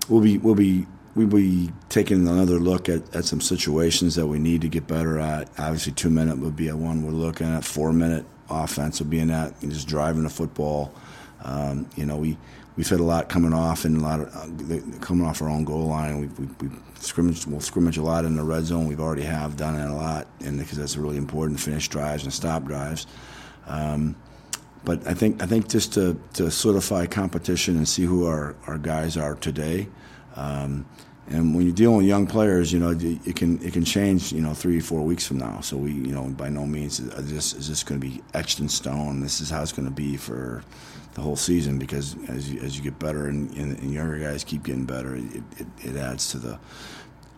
we'll 0.09 0.21
be 0.21 0.37
we'll 0.37 0.55
be 0.55 0.85
we'll 1.15 1.27
be 1.27 1.71
taking 1.89 2.27
another 2.27 2.59
look 2.59 2.89
at, 2.89 3.15
at 3.15 3.25
some 3.25 3.41
situations 3.41 4.15
that 4.15 4.27
we 4.27 4.39
need 4.39 4.61
to 4.61 4.69
get 4.69 4.87
better 4.87 5.19
at. 5.19 5.49
Obviously, 5.57 5.93
two 5.93 6.09
minute 6.09 6.37
would 6.39 6.55
be 6.55 6.67
a 6.67 6.75
one 6.75 7.03
we're 7.03 7.11
looking 7.11 7.47
at. 7.47 7.63
Four 7.63 7.93
minute 7.93 8.25
offense 8.49 9.01
of 9.01 9.09
being 9.09 9.23
in 9.23 9.27
that, 9.29 9.59
just 9.61 9.87
driving 9.87 10.23
the 10.23 10.29
football. 10.29 10.93
Um, 11.43 11.89
you 11.95 12.05
know, 12.05 12.17
we 12.17 12.37
we've 12.75 12.89
had 12.89 12.99
a 12.99 13.03
lot 13.03 13.29
coming 13.29 13.53
off 13.53 13.85
and 13.85 13.97
a 13.97 14.01
lot 14.01 14.19
of 14.21 14.35
uh, 14.35 14.99
coming 14.99 15.25
off 15.25 15.41
our 15.41 15.49
own 15.49 15.65
goal 15.65 15.87
line. 15.87 16.19
We 16.19 16.27
we, 16.45 16.67
we 16.67 16.75
scrimmage 16.99 17.45
we'll 17.45 17.61
scrimmage 17.61 17.97
a 17.97 18.03
lot 18.03 18.25
in 18.25 18.35
the 18.35 18.43
red 18.43 18.63
zone. 18.63 18.87
We've 18.87 18.99
already 18.99 19.23
have 19.23 19.57
done 19.57 19.75
it 19.75 19.89
a 19.89 19.93
lot, 19.93 20.27
and 20.39 20.59
because 20.59 20.77
that's 20.77 20.97
really 20.97 21.17
important, 21.17 21.59
finish 21.59 21.87
drives 21.87 22.23
and 22.23 22.33
stop 22.33 22.65
drives. 22.65 23.07
Um, 23.67 24.15
but 24.85 25.05
I 25.07 25.15
think 25.15 25.41
I 25.41 25.47
think 25.47 25.67
just 25.67 25.93
to, 25.93 26.19
to 26.33 26.51
solidify 26.51 27.07
competition 27.07 27.75
and 27.75 27.87
see 27.87 28.03
who 28.03 28.27
our, 28.27 28.55
our 28.67 28.77
guys 28.77 29.17
are 29.17 29.35
today. 29.35 29.87
Um, 30.35 30.85
and 31.27 31.55
when 31.55 31.65
you're 31.65 31.75
dealing 31.75 31.97
with 31.97 32.05
young 32.05 32.27
players, 32.27 32.71
you 32.71 32.79
know 32.79 32.91
it 32.91 33.35
can 33.35 33.59
it 33.63 33.73
can 33.73 33.83
change. 33.83 34.31
You 34.31 34.41
know, 34.41 34.53
three 34.53 34.79
four 34.79 35.01
weeks 35.01 35.25
from 35.25 35.39
now. 35.39 35.59
So 35.61 35.75
we, 35.77 35.91
you 35.91 36.13
know, 36.13 36.23
by 36.29 36.49
no 36.49 36.65
means 36.67 36.99
is 36.99 37.09
this 37.31 37.53
is 37.53 37.67
this 37.67 37.83
going 37.83 37.99
to 37.99 38.07
be 38.07 38.21
etched 38.33 38.59
in 38.59 38.69
stone. 38.69 39.21
This 39.21 39.41
is 39.41 39.49
how 39.49 39.63
it's 39.63 39.71
going 39.71 39.87
to 39.87 39.93
be 39.93 40.17
for 40.17 40.63
the 41.15 41.21
whole 41.21 41.35
season 41.35 41.79
because 41.79 42.15
as 42.27 42.51
you, 42.51 42.59
as 42.59 42.77
you 42.77 42.83
get 42.83 42.99
better 42.99 43.27
and, 43.27 43.49
and, 43.55 43.93
younger 43.93 44.19
guys 44.19 44.43
keep 44.43 44.63
getting 44.63 44.85
better, 44.85 45.15
it, 45.15 45.43
it, 45.57 45.67
it 45.79 45.95
adds 45.95 46.29
to 46.31 46.37
the 46.37 46.59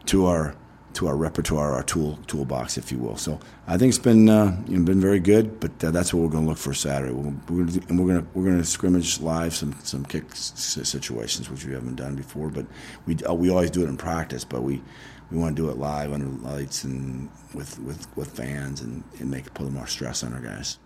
to 0.08 0.26
our 0.26 0.56
to 0.94 1.08
our 1.08 1.16
repertoire, 1.16 1.74
our 1.74 1.84
tool 1.84 2.18
toolbox, 2.28 2.78
if 2.78 2.92
you 2.92 2.98
will. 2.98 3.18
So 3.18 3.40
I 3.68 3.78
think 3.78 3.90
it's 3.90 4.00
been 4.00 4.30
uh, 4.30 4.58
you 4.68 4.78
know, 4.78 4.86
been 4.86 5.00
very 5.00 5.20
good, 5.20 5.60
but 5.60 5.84
uh, 5.84 5.92
that's 5.92 6.14
what 6.14 6.24
we're 6.24 6.30
going 6.30 6.46
to 6.46 6.50
look 6.50 6.58
for 6.58 6.74
Saturday. 6.74 7.14
We're, 7.14 7.34
we're 7.50 7.66
gonna, 7.66 7.82
and 7.90 8.00
we're 8.00 8.08
going 8.08 8.22
to 8.22 8.28
we're 8.34 8.46
going 8.46 8.58
to 8.58 8.66
scrimmage 8.66 9.20
live 9.20 9.54
some 9.54 9.76
some 9.84 10.06
kick 10.06 10.26
situations 10.34 11.50
which 11.50 11.66
we 11.66 11.74
haven't 11.74 11.96
done 11.96 12.16
before, 12.16 12.50
but 12.50 12.66
we 13.06 13.16
uh, 13.18 13.34
we 13.34 13.50
always 13.50 13.70
do 13.72 13.84
it 13.84 13.90
in 13.90 13.98
practice, 13.98 14.44
but 14.44 14.64
we. 14.64 14.82
We 15.30 15.38
want 15.38 15.58
to 15.58 15.62
do 15.62 15.70
it 15.70 15.78
live 15.78 16.14
under 16.14 16.26
lights 16.26 16.86
and 16.86 17.30
with, 17.54 17.78
with, 17.80 18.08
with 18.16 18.32
fans 18.32 18.80
and, 18.80 19.04
and 19.20 19.30
make 19.30 19.46
it 19.46 19.54
put 19.54 19.70
more 19.70 19.86
stress 19.86 20.24
on 20.24 20.32
our 20.34 20.40
guys. 20.40 20.80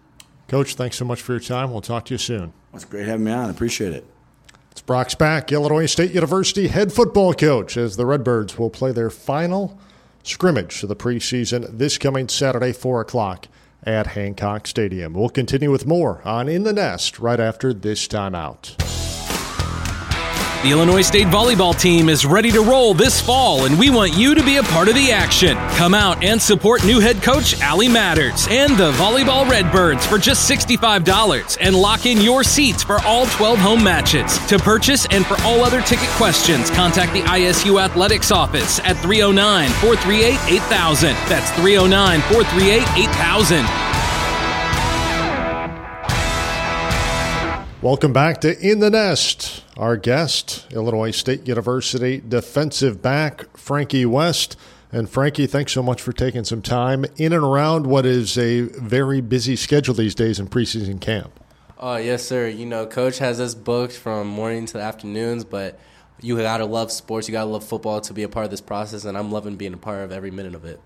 Coach, 0.48 0.74
thanks 0.74 0.98
so 0.98 1.06
much 1.06 1.22
for 1.22 1.34
your 1.34 1.40
time. 1.40 1.72
We'll 1.72 1.82
talk 1.82 2.06
to 2.06 2.16
you 2.16 2.18
soon. 2.18 2.52
Well, 2.72 2.78
it's 2.82 2.86
great 2.86 3.06
having 3.06 3.26
me 3.26 3.32
on. 3.32 3.50
I 3.50 3.52
appreciate 3.52 3.94
it. 3.94 4.04
It's 4.72 4.80
Brock 4.82 5.10
Spack, 5.10 5.52
Illinois 5.52 5.86
State 5.86 6.12
University 6.12 6.70
head 6.70 6.94
football 6.94 7.34
coach, 7.34 7.76
as 7.76 7.98
the 7.98 8.06
Redbirds 8.06 8.58
will 8.58 8.70
play 8.70 8.94
their 8.94 9.10
final 9.10 9.78
scrimmage 10.24 10.82
of 10.82 10.88
the 10.88 10.96
preseason 10.96 11.78
this 11.78 11.98
coming 11.98 12.30
Saturday, 12.30 12.72
4 12.72 13.02
o'clock 13.02 13.48
at 13.84 14.08
Hancock 14.08 14.66
Stadium. 14.66 15.14
We'll 15.14 15.28
continue 15.28 15.72
with 15.72 15.86
more 15.86 16.22
on 16.26 16.48
In 16.48 16.64
the 16.64 16.72
Nest 16.72 17.20
right 17.20 17.40
after 17.40 17.74
this 17.74 18.08
timeout. 18.08 19.01
The 20.64 20.70
Illinois 20.70 21.02
State 21.02 21.26
volleyball 21.26 21.76
team 21.76 22.08
is 22.08 22.24
ready 22.24 22.52
to 22.52 22.62
roll 22.62 22.94
this 22.94 23.20
fall, 23.20 23.66
and 23.66 23.80
we 23.80 23.90
want 23.90 24.16
you 24.16 24.36
to 24.36 24.44
be 24.44 24.58
a 24.58 24.64
part 24.64 24.90
of 24.90 24.94
the 24.94 25.12
action. 25.12 25.58
Come 25.76 25.96
out 25.96 26.24
and 26.24 26.40
support 26.40 26.86
new 26.86 27.00
head 27.00 27.24
coach 27.24 27.60
Allie 27.62 27.90
Matters 27.90 28.46
and 28.48 28.78
the 28.78 28.92
Volleyball 28.92 29.50
Redbirds 29.50 30.06
for 30.06 30.20
just 30.20 30.48
$65 30.48 31.58
and 31.62 31.76
lock 31.76 32.06
in 32.06 32.22
your 32.22 32.44
seats 32.44 32.84
for 32.84 33.00
all 33.02 33.26
12 33.26 33.58
home 33.58 33.84
matches. 33.84 34.38
To 34.50 34.60
purchase 34.60 35.08
and 35.10 35.26
for 35.26 35.36
all 35.42 35.62
other 35.62 35.82
ticket 35.82 36.10
questions, 36.10 36.70
contact 36.70 37.12
the 37.14 37.22
ISU 37.22 37.82
Athletics 37.82 38.30
office 38.30 38.80
at 38.82 38.98
309 38.98 39.72
438 39.82 40.40
8000. 40.48 41.14
That's 41.28 41.50
309 41.60 42.22
438 42.30 43.10
8000. 43.10 43.91
Welcome 47.82 48.14
back 48.14 48.42
to 48.42 48.60
In 48.60 48.80
the 48.80 48.92
Nest. 48.92 49.64
Our 49.76 49.98
guest, 49.98 50.72
Illinois 50.72 51.10
State 51.10 51.48
University 51.48 52.22
defensive 52.22 53.02
back 53.02 53.58
Franky 53.58 54.06
West. 54.06 54.56
And 54.92 55.10
Franky, 55.10 55.48
thanks 55.48 55.72
so 55.72 55.82
much 55.82 56.00
for 56.00 56.14
taking 56.14 56.44
some 56.44 56.62
time 56.62 57.06
in 57.18 57.34
and 57.34 57.44
around 57.44 57.88
what 57.88 58.06
is 58.06 58.38
a 58.38 58.62
very 58.62 59.20
busy 59.20 59.56
schedule 59.56 59.96
these 59.96 60.14
days 60.14 60.40
in 60.40 60.48
preseason 60.48 61.02
camp. 61.02 61.40
Oh, 61.80 61.96
yes, 61.96 62.24
sir. 62.24 62.48
You 62.48 62.68
know, 62.68 62.86
coach 62.86 63.18
has 63.18 63.40
us 63.40 63.56
booked 63.56 63.94
from 63.94 64.28
morning 64.28 64.68
to 64.68 64.80
afternoons, 64.80 65.44
but 65.44 65.80
you 66.22 66.38
got 66.38 66.58
to 66.58 66.66
love 66.66 66.92
sports. 66.92 67.28
You 67.28 67.32
got 67.32 67.46
to 67.46 67.50
love 67.50 67.64
football 67.64 68.00
to 68.02 68.14
be 68.14 68.22
a 68.22 68.30
part 68.30 68.46
of 68.46 68.52
this 68.52 68.62
process, 68.62 69.06
and 69.06 69.18
I'm 69.18 69.32
loving 69.32 69.56
being 69.56 69.74
a 69.74 69.78
part 69.78 70.04
of 70.04 70.12
every 70.12 70.30
minute 70.30 70.54
of 70.54 70.66
it. 70.66 70.80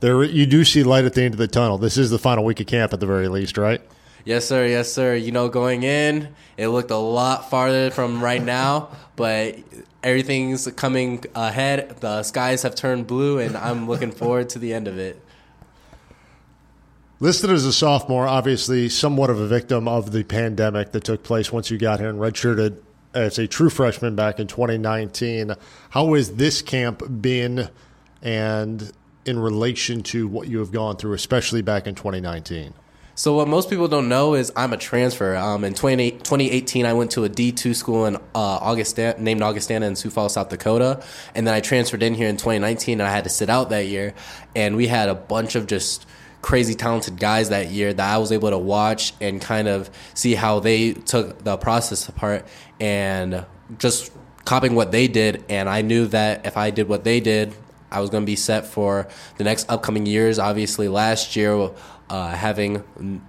There, 0.00 0.22
you 0.24 0.44
do 0.44 0.62
see 0.62 0.82
light 0.82 1.06
at 1.06 1.14
the 1.14 1.22
end 1.22 1.32
of 1.32 1.38
the 1.38 1.48
tunnel. 1.48 1.78
This 1.78 1.96
is 1.96 2.10
the 2.10 2.18
final 2.18 2.44
week 2.44 2.60
of 2.60 2.66
camp 2.66 2.92
at 2.92 3.00
the 3.00 3.06
very 3.06 3.28
least, 3.28 3.56
right? 3.56 3.80
Yes, 4.26 4.44
sir. 4.44 4.66
Yes, 4.66 4.92
sir. 4.92 5.14
You 5.14 5.30
know, 5.30 5.48
going 5.48 5.84
in, 5.84 6.34
it 6.56 6.66
looked 6.66 6.90
a 6.90 6.96
lot 6.96 7.48
farther 7.48 7.92
from 7.92 8.20
right 8.20 8.42
now, 8.42 8.88
but 9.14 9.56
everything's 10.02 10.66
coming 10.72 11.24
ahead. 11.36 12.00
The 12.00 12.24
skies 12.24 12.62
have 12.62 12.74
turned 12.74 13.06
blue, 13.06 13.38
and 13.38 13.56
I'm 13.56 13.88
looking 13.88 14.10
forward 14.10 14.48
to 14.50 14.58
the 14.58 14.74
end 14.74 14.88
of 14.88 14.98
it. 14.98 15.22
Listed 17.20 17.50
as 17.50 17.64
a 17.64 17.72
sophomore, 17.72 18.26
obviously 18.26 18.88
somewhat 18.88 19.30
of 19.30 19.38
a 19.38 19.46
victim 19.46 19.86
of 19.86 20.10
the 20.10 20.24
pandemic 20.24 20.90
that 20.90 21.04
took 21.04 21.22
place 21.22 21.52
once 21.52 21.70
you 21.70 21.78
got 21.78 22.00
here 22.00 22.08
and 22.08 22.18
redshirted 22.18 22.78
as 23.14 23.38
a 23.38 23.46
true 23.46 23.70
freshman 23.70 24.16
back 24.16 24.40
in 24.40 24.48
2019. 24.48 25.54
How 25.90 26.14
has 26.14 26.34
this 26.34 26.62
camp 26.62 27.00
been 27.22 27.70
and 28.22 28.92
in 29.24 29.38
relation 29.38 30.02
to 30.02 30.26
what 30.26 30.48
you 30.48 30.58
have 30.58 30.72
gone 30.72 30.96
through, 30.96 31.12
especially 31.12 31.62
back 31.62 31.86
in 31.86 31.94
2019? 31.94 32.74
So 33.18 33.32
what 33.32 33.48
most 33.48 33.70
people 33.70 33.88
don't 33.88 34.10
know 34.10 34.34
is 34.34 34.52
I'm 34.54 34.74
a 34.74 34.76
transfer. 34.76 35.36
Um, 35.36 35.64
in 35.64 35.72
20, 35.72 36.10
2018, 36.10 36.84
I 36.84 36.92
went 36.92 37.12
to 37.12 37.24
a 37.24 37.30
D2 37.30 37.74
school 37.74 38.04
in 38.04 38.16
uh, 38.16 38.20
Augustin, 38.34 39.24
named 39.24 39.40
Augustana 39.40 39.86
in 39.86 39.96
Sioux 39.96 40.10
Falls, 40.10 40.34
South 40.34 40.50
Dakota, 40.50 41.02
and 41.34 41.46
then 41.46 41.54
I 41.54 41.60
transferred 41.60 42.02
in 42.02 42.12
here 42.12 42.28
in 42.28 42.36
2019, 42.36 43.00
and 43.00 43.08
I 43.08 43.10
had 43.10 43.24
to 43.24 43.30
sit 43.30 43.48
out 43.48 43.70
that 43.70 43.86
year. 43.86 44.12
And 44.54 44.76
we 44.76 44.86
had 44.86 45.08
a 45.08 45.14
bunch 45.14 45.54
of 45.54 45.66
just 45.66 46.04
crazy 46.42 46.74
talented 46.74 47.18
guys 47.18 47.48
that 47.48 47.70
year 47.70 47.94
that 47.94 48.14
I 48.14 48.18
was 48.18 48.32
able 48.32 48.50
to 48.50 48.58
watch 48.58 49.14
and 49.18 49.40
kind 49.40 49.66
of 49.66 49.88
see 50.12 50.34
how 50.34 50.60
they 50.60 50.92
took 50.92 51.42
the 51.42 51.56
process 51.56 52.06
apart 52.10 52.46
and 52.78 53.46
just 53.78 54.12
copying 54.44 54.74
what 54.74 54.92
they 54.92 55.08
did. 55.08 55.42
And 55.48 55.70
I 55.70 55.80
knew 55.80 56.06
that 56.08 56.44
if 56.44 56.58
I 56.58 56.70
did 56.70 56.86
what 56.86 57.04
they 57.04 57.20
did, 57.20 57.54
I 57.90 58.00
was 58.00 58.10
going 58.10 58.24
to 58.24 58.26
be 58.26 58.36
set 58.36 58.66
for 58.66 59.08
the 59.38 59.44
next 59.44 59.70
upcoming 59.70 60.04
years. 60.04 60.38
Obviously, 60.38 60.88
last 60.88 61.34
year 61.34 61.70
uh, 62.08 62.30
having 62.30 62.82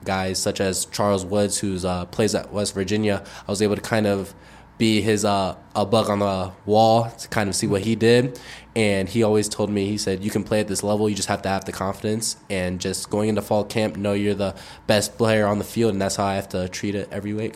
guys 0.04 0.40
such 0.40 0.62
as 0.62 0.86
Charles 0.86 1.26
Woods, 1.26 1.60
who 1.60 1.78
uh, 1.86 2.06
plays 2.06 2.36
at 2.36 2.52
West 2.52 2.74
Virginia, 2.74 3.24
I 3.48 3.52
was 3.52 3.62
able 3.62 3.76
to 3.76 3.82
kind 3.82 4.08
of 4.08 4.34
be 4.78 5.02
his 5.02 5.26
uh, 5.26 5.56
a 5.76 5.86
bug 5.86 6.10
on 6.10 6.20
the 6.20 6.52
wall 6.66 7.10
to 7.10 7.28
kind 7.30 7.50
of 7.50 7.56
see 7.56 7.68
what 7.68 7.82
he 7.82 7.96
did. 7.96 8.40
And 8.76 9.10
he 9.10 9.24
always 9.24 9.50
told 9.50 9.72
me, 9.72 9.88
he 9.88 9.98
said, 9.98 10.24
you 10.24 10.30
can 10.30 10.44
play 10.44 10.60
at 10.60 10.68
this 10.68 10.84
level. 10.84 11.10
You 11.10 11.16
just 11.16 11.30
have 11.30 11.42
to 11.44 11.50
have 11.50 11.66
the 11.66 11.72
confidence 11.72 12.38
and 12.50 12.80
just 12.80 13.10
going 13.10 13.30
into 13.30 13.42
fall 13.42 13.64
camp, 13.64 13.98
know 13.98 14.14
you're 14.14 14.36
the 14.36 14.56
best 14.86 15.18
player 15.18 15.48
on 15.48 15.58
the 15.58 15.64
field, 15.64 15.94
and 15.94 16.02
that's 16.02 16.18
how 16.18 16.26
I 16.26 16.36
have 16.36 16.50
to 16.50 16.70
treat 16.70 16.94
it 16.94 17.10
every 17.12 17.34
week. 17.34 17.56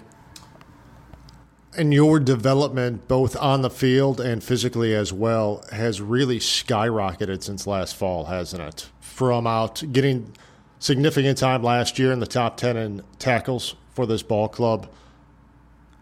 And 1.78 1.94
your 1.94 2.20
development, 2.20 3.08
both 3.08 3.38
on 3.38 3.62
the 3.62 3.70
field 3.70 4.20
and 4.20 4.44
physically 4.44 4.94
as 4.94 5.14
well, 5.14 5.64
has 5.72 6.02
really 6.02 6.40
skyrocketed 6.40 7.44
since 7.44 7.66
last 7.66 7.96
fall, 7.96 8.26
hasn't 8.26 8.62
it? 8.62 8.90
From 9.00 9.48
out 9.48 9.84
getting 9.94 10.36
significant 10.82 11.38
time 11.38 11.64
last 11.64 11.98
year 11.98 12.12
in 12.12 12.20
the 12.20 12.28
top 12.28 12.58
10 12.58 12.76
in 12.76 13.04
tackles 13.20 13.76
for 13.94 14.06
this 14.06 14.24
ball 14.24 14.50
club. 14.50 14.90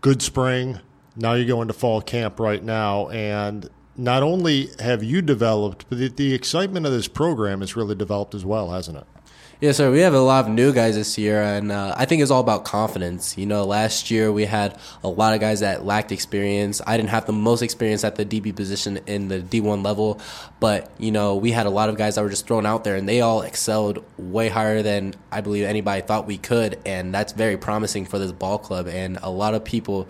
Good 0.01 0.21
spring. 0.21 0.79
Now 1.15 1.33
you 1.33 1.45
go 1.45 1.61
into 1.61 1.73
fall 1.73 2.01
camp 2.01 2.39
right 2.39 2.63
now. 2.63 3.09
And 3.09 3.69
not 3.97 4.23
only 4.23 4.69
have 4.79 5.03
you 5.03 5.21
developed, 5.21 5.85
but 5.89 5.97
the, 5.99 6.07
the 6.07 6.33
excitement 6.33 6.85
of 6.85 6.93
this 6.93 7.09
program 7.09 7.59
has 7.59 7.75
really 7.75 7.93
developed 7.93 8.33
as 8.33 8.45
well, 8.45 8.71
hasn't 8.71 8.97
it? 8.97 9.05
Yes, 9.61 9.75
so 9.75 9.91
We 9.91 9.99
have 9.99 10.13
a 10.13 10.21
lot 10.21 10.45
of 10.45 10.51
new 10.51 10.71
guys 10.71 10.95
this 10.95 11.17
year, 11.17 11.43
and 11.43 11.69
uh, 11.69 11.93
I 11.97 12.05
think 12.05 12.21
it's 12.21 12.31
all 12.31 12.39
about 12.39 12.63
confidence. 12.63 13.37
You 13.37 13.45
know, 13.45 13.65
last 13.65 14.09
year 14.09 14.31
we 14.31 14.45
had 14.45 14.79
a 15.03 15.09
lot 15.09 15.33
of 15.33 15.41
guys 15.41 15.59
that 15.59 15.83
lacked 15.83 16.13
experience. 16.13 16.81
I 16.87 16.95
didn't 16.95 17.09
have 17.09 17.25
the 17.25 17.33
most 17.33 17.61
experience 17.61 18.05
at 18.05 18.15
the 18.15 18.23
DB 18.23 18.55
position 18.55 19.01
in 19.05 19.27
the 19.27 19.41
D1 19.41 19.83
level, 19.83 20.21
but, 20.61 20.89
you 20.97 21.11
know, 21.11 21.35
we 21.35 21.51
had 21.51 21.65
a 21.65 21.69
lot 21.69 21.89
of 21.89 21.97
guys 21.97 22.15
that 22.15 22.21
were 22.21 22.29
just 22.29 22.47
thrown 22.47 22.65
out 22.65 22.85
there, 22.85 22.95
and 22.95 23.09
they 23.09 23.19
all 23.19 23.41
excelled 23.41 24.01
way 24.17 24.47
higher 24.47 24.81
than 24.81 25.13
I 25.29 25.41
believe 25.41 25.65
anybody 25.65 26.03
thought 26.03 26.25
we 26.25 26.37
could, 26.37 26.79
and 26.85 27.13
that's 27.13 27.33
very 27.33 27.57
promising 27.57 28.05
for 28.05 28.17
this 28.17 28.31
ball 28.31 28.59
club, 28.59 28.87
and 28.87 29.19
a 29.21 29.29
lot 29.29 29.55
of 29.55 29.65
people 29.65 30.07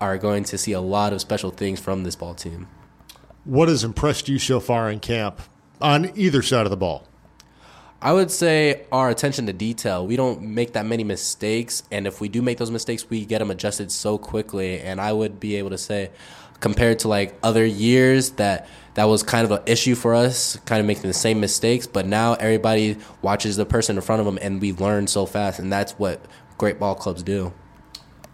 are 0.00 0.16
going 0.16 0.44
to 0.44 0.56
see 0.56 0.74
a 0.74 0.80
lot 0.80 1.12
of 1.12 1.20
special 1.20 1.50
things 1.50 1.80
from 1.80 2.04
this 2.04 2.14
ball 2.14 2.34
team. 2.34 2.68
What 3.42 3.68
has 3.68 3.82
impressed 3.82 4.28
you 4.28 4.38
so 4.38 4.60
far 4.60 4.88
in 4.92 5.00
camp 5.00 5.40
on 5.80 6.16
either 6.16 6.40
side 6.40 6.66
of 6.66 6.70
the 6.70 6.76
ball? 6.76 7.08
I 8.04 8.12
would 8.12 8.32
say 8.32 8.84
our 8.90 9.10
attention 9.10 9.46
to 9.46 9.52
detail. 9.52 10.04
We 10.04 10.16
don't 10.16 10.42
make 10.42 10.72
that 10.72 10.84
many 10.84 11.04
mistakes, 11.04 11.84
and 11.92 12.04
if 12.04 12.20
we 12.20 12.28
do 12.28 12.42
make 12.42 12.58
those 12.58 12.72
mistakes, 12.72 13.08
we 13.08 13.24
get 13.24 13.38
them 13.38 13.52
adjusted 13.52 13.92
so 13.92 14.18
quickly. 14.18 14.80
And 14.80 15.00
I 15.00 15.12
would 15.12 15.38
be 15.38 15.54
able 15.54 15.70
to 15.70 15.78
say, 15.78 16.10
compared 16.58 16.98
to 17.00 17.08
like 17.08 17.38
other 17.44 17.64
years, 17.64 18.32
that 18.32 18.66
that 18.94 19.04
was 19.04 19.22
kind 19.22 19.44
of 19.44 19.52
an 19.52 19.62
issue 19.66 19.94
for 19.94 20.16
us, 20.16 20.56
kind 20.66 20.80
of 20.80 20.86
making 20.86 21.04
the 21.04 21.12
same 21.12 21.38
mistakes. 21.38 21.86
But 21.86 22.06
now 22.08 22.34
everybody 22.34 22.96
watches 23.22 23.56
the 23.56 23.64
person 23.64 23.94
in 23.94 24.02
front 24.02 24.18
of 24.18 24.26
them, 24.26 24.36
and 24.42 24.60
we 24.60 24.72
learn 24.72 25.06
so 25.06 25.24
fast, 25.24 25.60
and 25.60 25.72
that's 25.72 25.92
what 25.92 26.20
great 26.58 26.80
ball 26.80 26.96
clubs 26.96 27.22
do. 27.22 27.52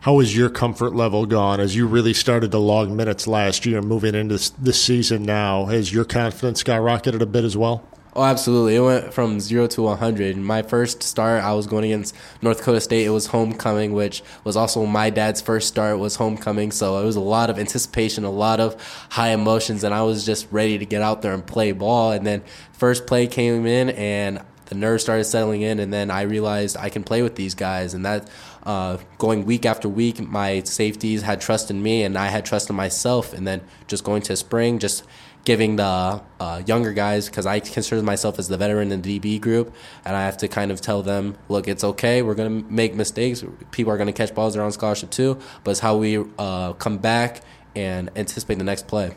How 0.01 0.19
your 0.21 0.49
comfort 0.49 0.95
level 0.95 1.27
gone 1.27 1.61
as 1.61 1.77
you 1.77 1.87
really 1.87 2.15
started 2.15 2.53
to 2.53 2.59
log 2.59 2.89
minutes 2.89 3.27
last 3.27 3.67
year, 3.67 3.83
moving 3.83 4.15
into 4.15 4.39
this 4.59 4.83
season 4.83 5.25
now? 5.25 5.67
Has 5.67 5.93
your 5.93 6.07
confidence 6.07 6.63
skyrocketed 6.63 7.21
a 7.21 7.27
bit 7.27 7.45
as 7.45 7.55
well? 7.55 7.87
Oh, 8.15 8.25
absolutely. 8.25 8.77
It 8.77 8.81
went 8.81 9.13
from 9.13 9.39
zero 9.39 9.67
to 9.69 9.83
100. 9.83 10.37
My 10.37 10.63
first 10.63 11.03
start, 11.03 11.45
I 11.45 11.53
was 11.53 11.67
going 11.67 11.85
against 11.85 12.15
North 12.41 12.59
Dakota 12.59 12.81
State. 12.81 13.05
It 13.05 13.11
was 13.11 13.27
homecoming, 13.27 13.93
which 13.93 14.23
was 14.45 14.57
also 14.57 14.87
my 14.87 15.11
dad's 15.11 15.41
first 15.41 15.69
start 15.69 15.99
was 15.99 16.17
homecoming. 16.17 16.73
So 16.73 16.99
it 17.01 17.05
was 17.05 17.17
a 17.17 17.21
lot 17.21 17.51
of 17.51 17.59
anticipation, 17.59 18.25
a 18.25 18.31
lot 18.31 18.61
of 18.61 18.81
high 19.11 19.31
emotions, 19.31 19.85
and 19.85 19.95
I 19.95 20.03
was 20.03 20.25
just 20.25 20.49
ready 20.51 20.79
to 20.79 20.87
get 20.87 21.03
out 21.03 21.23
there 21.23 21.35
and 21.35 21.47
play 21.47 21.73
ball. 21.73 22.13
And 22.13 22.27
then 22.27 22.43
first 22.73 23.07
play 23.07 23.27
came 23.27 23.67
in, 23.67 23.91
and 23.91 24.41
the 24.67 24.75
nerves 24.75 25.03
started 25.03 25.25
settling 25.25 25.63
in, 25.63 25.79
and 25.79 25.93
then 25.93 26.11
I 26.11 26.23
realized 26.23 26.77
I 26.77 26.89
can 26.89 27.05
play 27.05 27.23
with 27.23 27.37
these 27.37 27.55
guys, 27.55 27.95
and 27.95 28.05
that 28.05 28.29
uh, 28.65 28.99
going 29.19 29.47
week 29.47 29.65
after 29.65 29.89
week, 29.89 30.21
my 30.21 30.63
safeties 30.63 31.23
had 31.23 31.41
trust 31.41 31.71
in 31.71 31.83
me, 31.83 32.03
and 32.03 32.19
I 32.19 32.27
had 32.27 32.45
trust 32.45 32.69
in 32.69 32.77
myself, 32.77 33.33
and 33.33 33.47
then 33.47 33.63
just 33.87 34.05
going 34.05 34.23
to 34.23 34.37
spring, 34.37 34.79
just 34.79 35.05
giving 35.45 35.77
the 35.77 36.21
uh, 36.41 36.63
younger 36.67 36.93
guys 36.93 37.29
because 37.29 37.47
I 37.47 37.61
consider 37.61 38.03
myself 38.03 38.39
as 38.39 38.49
the 38.49 38.57
veteran 38.57 38.93
in 38.93 39.03
the 39.03 39.19
DB 39.19 39.41
group, 39.41 39.75
and 40.05 40.15
I 40.15 40.25
have 40.25 40.37
to 40.39 40.49
kind 40.49 40.71
of 40.71 40.81
tell 40.81 41.03
them, 41.03 41.37
look, 41.49 41.69
it's 41.69 41.85
okay. 41.85 42.23
We're 42.23 42.35
gonna 42.35 42.51
make 42.51 42.95
mistakes. 42.95 43.45
People 43.71 43.93
are 43.93 43.97
gonna 43.97 44.13
catch 44.13 44.35
balls. 44.35 44.55
They're 44.55 44.63
on 44.63 44.73
scholarship 44.73 45.11
too, 45.11 45.39
but 45.65 45.73
it's 45.73 45.81
how 45.81 45.97
we 45.97 46.25
uh, 46.39 46.75
come 46.75 46.99
back 46.99 47.43
and 47.75 48.11
anticipate 48.17 48.59
the 48.59 48.65
next 48.65 48.87
play. 48.87 49.17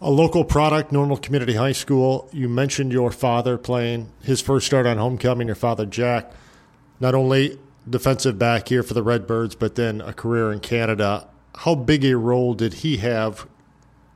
A 0.00 0.10
local 0.10 0.44
product, 0.44 0.92
Normal 0.92 1.16
Community 1.16 1.54
High 1.54 1.72
School. 1.72 2.28
You 2.32 2.48
mentioned 2.48 2.92
your 2.92 3.10
father 3.10 3.56
playing 3.56 4.10
his 4.22 4.40
first 4.40 4.66
start 4.66 4.86
on 4.86 4.98
homecoming. 4.98 5.46
Your 5.46 5.56
father, 5.56 5.86
Jack, 5.86 6.32
not 7.00 7.14
only 7.14 7.58
defensive 7.88 8.38
back 8.38 8.68
here 8.68 8.82
for 8.82 8.94
the 8.94 9.02
Redbirds, 9.02 9.54
but 9.54 9.74
then 9.74 10.00
a 10.00 10.12
career 10.12 10.52
in 10.52 10.60
Canada. 10.60 11.28
How 11.56 11.74
big 11.74 12.04
a 12.04 12.16
role 12.16 12.54
did 12.54 12.74
he 12.74 12.98
have 12.98 13.46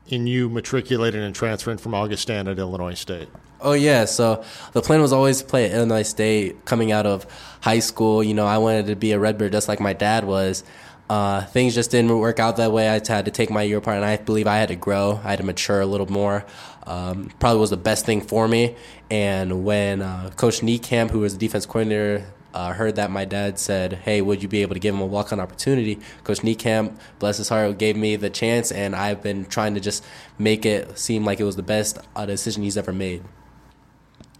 in 0.09 0.27
you 0.27 0.49
matriculating 0.49 1.23
and 1.23 1.35
transferring 1.35 1.79
from 1.79 1.95
Augustana 1.95 2.55
to 2.55 2.61
Illinois 2.61 2.95
State? 2.95 3.29
Oh 3.61 3.73
yeah, 3.73 4.05
so 4.05 4.45
the 4.73 4.83
plan 4.83 5.01
was 5.01 5.13
always 5.13 5.41
to 5.41 5.45
play 5.45 5.67
at 5.67 5.73
Illinois 5.73 6.03
State. 6.03 6.65
Coming 6.65 6.93
out 6.93 7.07
of 7.07 7.27
high 7.61 7.81
school, 7.81 8.23
you 8.23 8.35
know, 8.35 8.47
I 8.47 8.59
wanted 8.59 8.87
to 8.87 8.97
be 8.97 9.13
a 9.13 9.19
Redbird 9.19 9.53
just 9.53 9.69
like 9.69 9.81
my 9.81 9.93
dad 9.93 10.25
was. 10.25 10.65
Uh, 11.11 11.43
things 11.47 11.75
just 11.75 11.91
didn't 11.91 12.17
work 12.19 12.39
out 12.39 12.59
that 12.59 12.71
way. 12.71 12.89
I 12.89 13.01
had 13.07 13.25
to 13.25 13.31
take 13.31 13.51
my 13.51 13.63
year 13.63 13.79
apart, 13.79 13.97
and 13.97 14.05
I 14.05 14.19
believe 14.19 14.47
I 14.47 14.59
had 14.59 14.69
to 14.69 14.77
grow. 14.77 15.19
I 15.25 15.31
had 15.31 15.39
to 15.39 15.45
mature 15.45 15.81
a 15.81 15.87
little 15.87 16.11
more. 16.11 16.45
Um, 16.87 17.31
probably 17.39 17.61
was 17.61 17.71
the 17.71 17.79
best 17.79 18.05
thing 18.05 18.21
for 18.21 18.47
me. 18.47 18.77
And 19.11 19.65
when 19.65 20.03
uh, 20.03 20.31
Coach 20.37 20.61
Niekamp, 20.61 21.11
who 21.11 21.21
was 21.21 21.33
the 21.33 21.39
defense 21.39 21.65
coordinator 21.67 22.27
uh, 22.55 22.73
heard 22.73 22.97
that 22.97 23.11
my 23.11 23.25
dad 23.25 23.59
said, 23.59 23.93
"Hey, 23.93 24.21
would 24.21 24.43
you 24.43 24.49
be 24.49 24.63
able 24.63 24.75
to 24.75 24.81
give 24.81 24.95
him 24.95 25.01
a 25.01 25.07
walk-on 25.07 25.41
opportunity?" 25.41 25.99
Coach 26.25 26.41
Niekamp, 26.41 26.97
bless 27.19 27.39
his 27.39 27.49
heart, 27.49 27.79
gave 27.79 27.97
me 27.97 28.17
the 28.17 28.31
chance, 28.31 28.73
and 28.73 28.97
I've 28.97 29.23
been 29.23 29.45
trying 29.45 29.75
to 29.75 29.81
just 29.81 30.05
make 30.39 30.65
it 30.65 30.99
seem 30.99 31.25
like 31.25 31.41
it 31.41 31.45
was 31.45 31.57
the 31.57 31.63
best 31.63 31.99
uh, 32.17 32.27
decision 32.27 32.63
he's 32.63 32.77
ever 32.77 32.93
made. 32.93 33.23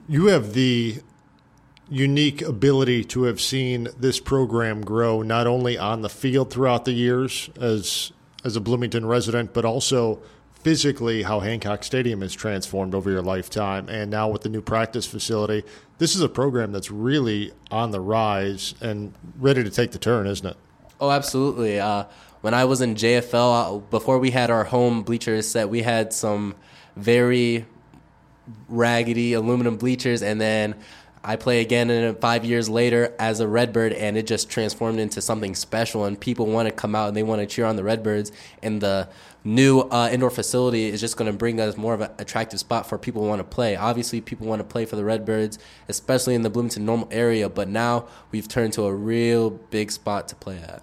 You 0.09 0.27
have 0.27 0.55
the 0.55 1.01
unique 1.91 2.43
ability 2.43 3.03
to 3.03 3.23
have 3.25 3.41
seen 3.41 3.89
this 3.99 4.21
program 4.21 4.83
grow 4.83 5.23
not 5.23 5.47
only 5.47 5.79
on 5.79 6.03
the 6.03 6.09
field 6.09 6.51
throughout 6.51 6.85
the 6.85 6.93
years 6.93 7.51
as 7.61 8.13
as 8.45 8.57
a 8.57 8.61
Bloomington 8.61 9.05
resident, 9.07 9.53
but 9.53 9.65
also 9.65 10.21
physically 10.63 11.23
how 11.23 11.41
Hancock 11.41 11.85
Stadium 11.85 12.21
has 12.21 12.35
transformed 12.35 12.95
over 12.95 13.11
your 13.11 13.23
lifetime, 13.23 13.89
and 13.89 14.11
now 14.11 14.29
with 14.29 14.43
the 14.43 14.49
new 14.49 14.61
practice 14.61 15.07
facility, 15.07 15.65
this 15.99 16.15
is 16.15 16.21
a 16.21 16.29
program 16.29 16.73
that's 16.73 16.91
really 16.91 17.53
on 17.71 17.91
the 17.91 18.01
rise 18.01 18.75
and 18.81 19.13
ready 19.39 19.65
to 19.65 19.71
take 19.71 19.93
the 19.93 19.99
turn, 19.99 20.27
isn't 20.27 20.47
it? 20.47 20.57
Oh, 21.01 21.11
absolutely. 21.11 21.79
Uh, 21.79 22.05
when 22.41 22.55
I 22.55 22.65
was 22.65 22.81
in 22.81 22.95
JFL, 22.95 23.77
uh, 23.77 23.79
before 23.79 24.19
we 24.19 24.31
had 24.31 24.51
our 24.51 24.65
home 24.65 25.03
bleachers 25.03 25.49
set, 25.49 25.69
we 25.69 25.83
had 25.83 26.13
some 26.13 26.55
very 26.97 27.67
raggedy 28.69 29.35
aluminum 29.35 29.77
bleachers, 29.77 30.23
and 30.23 30.41
then 30.41 30.75
I 31.23 31.37
play 31.37 31.61
again 31.61 31.91
in 31.91 32.15
five 32.17 32.45
years 32.45 32.69
later 32.69 33.15
as 33.19 33.41
a 33.41 33.49
Redbird, 33.49 33.93
and 33.93 34.17
it 34.17 34.27
just 34.27 34.49
transformed 34.51 35.01
into 35.01 35.21
something 35.21 35.55
special. 35.55 36.05
And 36.05 36.19
people 36.19 36.47
want 36.47 36.69
to 36.69 36.75
come 36.75 36.95
out 36.95 37.09
and 37.09 37.17
they 37.17 37.23
want 37.23 37.41
to 37.41 37.47
cheer 37.47 37.65
on 37.65 37.77
the 37.77 37.85
Redbirds. 37.85 38.33
And 38.63 38.81
the 38.81 39.09
new 39.45 39.81
uh, 39.81 40.09
indoor 40.13 40.31
facility 40.31 40.87
is 40.87 41.01
just 41.01 41.17
going 41.17 41.31
to 41.31 41.37
bring 41.37 41.61
us 41.61 41.77
more 41.77 41.95
of 41.95 42.01
an 42.01 42.11
attractive 42.19 42.61
spot 42.61 42.87
for 42.87 42.99
people 42.99 43.27
want 43.27 43.41
to 43.41 43.45
play. 43.45 43.77
Obviously, 43.77 44.21
people 44.21 44.47
want 44.47 44.61
to 44.61 44.65
play 44.65 44.85
for 44.85 44.97
the 44.97 45.05
Redbirds, 45.05 45.59
especially 45.89 46.35
in 46.35 46.43
the 46.43 46.51
Bloomington 46.51 46.85
normal 46.85 47.09
area. 47.11 47.49
But 47.49 47.69
now 47.69 48.07
we've 48.31 48.49
turned 48.49 48.73
to 48.75 48.85
a 48.85 48.95
real 48.95 49.51
big 49.51 49.91
spot 49.91 50.29
to 50.29 50.35
play 50.37 50.59
at. 50.59 50.83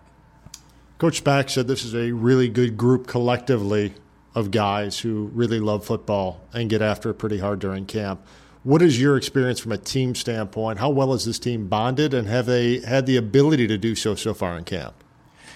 Coach 0.98 1.24
Spack 1.24 1.50
said 1.50 1.67
this 1.67 1.84
is 1.84 1.93
a 1.93 2.12
really 2.13 2.48
good 2.48 2.78
group 2.78 3.06
collectively 3.06 3.93
of 4.34 4.52
guys 4.52 5.00
who 5.00 5.30
really 5.34 5.60
love 5.60 5.86
football 5.86 6.41
and 6.54 6.69
get 6.69 6.82
after 6.82 7.10
it 7.10 7.15
pretty 7.15 7.39
hard 7.39 7.60
during 7.60 7.86
camp. 7.86 8.26
What 8.65 8.82
is 8.82 8.99
your 8.99 9.15
experience 9.15 9.60
from 9.60 9.73
a 9.73 9.78
team 9.78 10.15
standpoint? 10.15 10.80
How 10.80 10.89
well 10.89 11.13
is 11.13 11.23
this 11.23 11.38
team 11.38 11.67
bonded, 11.67 12.15
and 12.15 12.28
have 12.28 12.47
they 12.47 12.80
had 12.80 13.06
the 13.06 13.15
ability 13.15 13.67
to 13.67 13.78
do 13.78 13.93
so 13.93 14.15
so 14.15 14.34
far 14.34 14.58
in 14.58 14.63
camp? 14.63 14.95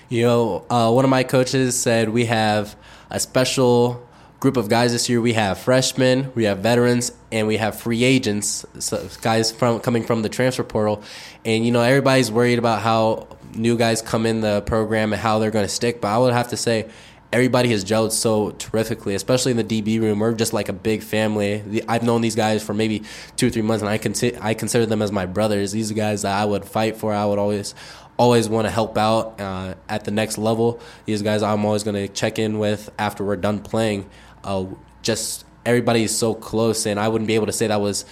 You 0.10 0.28
know, 0.28 0.66
uh, 0.70 0.92
one 0.92 1.06
of 1.06 1.10
my 1.10 1.24
coaches 1.24 1.76
said 1.76 2.10
we 2.10 2.26
have 2.26 2.76
a 3.10 3.20
special 3.20 4.08
group 4.40 4.58
of 4.58 4.70
guys 4.70 4.92
this 4.92 5.10
year. 5.10 5.22
We 5.22 5.34
have 5.34 5.58
freshmen, 5.58 6.32
we 6.36 6.44
have 6.44 6.60
veterans, 6.60 7.12
and 7.32 7.48
we 7.48 7.58
have 7.58 7.80
free 7.80 8.04
agents, 8.04 8.64
so 8.78 9.10
guys 9.24 9.52
from 9.52 9.80
coming 9.80 10.04
from 10.04 10.22
the 10.22 10.30
transfer 10.30 10.64
portal. 10.64 11.02
And 11.44 11.66
you 11.66 11.72
know, 11.72 11.82
everybody's 11.82 12.32
worried 12.32 12.60
about 12.60 12.84
how 12.84 13.28
new 13.56 13.76
guys 13.76 14.04
come 14.04 14.28
in 14.28 14.42
the 14.42 14.62
program 14.62 15.14
and 15.14 15.20
how 15.20 15.40
they're 15.40 15.50
going 15.50 15.66
to 15.66 15.74
stick. 15.74 16.00
But 16.00 16.10
I 16.10 16.20
would 16.20 16.34
have 16.34 16.50
to 16.50 16.58
say, 16.58 16.88
everybody 17.32 17.70
has 17.70 17.86
gelled 17.86 18.12
so 18.12 18.52
terrifically, 18.52 19.16
especially 19.16 19.52
in 19.52 19.58
the 19.58 19.64
DB 19.64 20.02
room. 20.02 20.20
We're 20.20 20.34
just 20.34 20.54
like 20.54 20.70
a 20.70 20.74
big 20.74 21.04
family. 21.04 21.84
I've 21.88 22.04
known 22.04 22.22
these 22.22 22.36
guys 22.36 22.64
for 22.64 22.74
maybe 22.74 23.04
two 23.36 23.48
or 23.48 23.50
three 23.50 23.62
months, 23.62 23.82
and 23.82 23.90
I 23.90 23.98
consider 23.98 24.38
I 24.42 24.54
consider 24.54 24.86
them 24.86 25.02
as 25.02 25.12
my 25.12 25.26
brothers. 25.26 25.72
These 25.72 25.92
are 25.92 25.96
guys 25.96 26.24
that 26.24 26.36
I 26.40 26.46
would 26.46 26.66
fight 26.66 26.98
for. 26.98 27.14
I 27.14 27.26
would 27.26 27.40
always 27.40 27.76
always 28.18 28.50
want 28.50 28.68
to 28.68 28.72
help 28.72 28.98
out 28.98 29.40
uh, 29.40 29.76
at 29.88 30.04
the 30.04 30.12
next 30.12 30.38
level. 30.38 30.80
These 31.06 31.22
guys 31.22 31.44
I'm 31.44 31.66
always 31.66 31.84
going 31.84 31.96
to 31.96 32.08
check 32.08 32.40
in 32.40 32.60
with 32.60 32.90
after 32.98 33.24
we're 33.24 33.38
done 33.38 33.60
playing. 33.60 34.10
Uh, 34.44 34.66
just 35.02 35.46
everybody 35.66 36.04
is 36.04 36.18
so 36.18 36.34
close, 36.34 36.86
and 36.86 37.00
I 37.00 37.08
wouldn't 37.08 37.28
be 37.28 37.36
able 37.36 37.48
to 37.48 37.54
say 37.54 37.68
that 37.68 37.82
was 37.82 38.06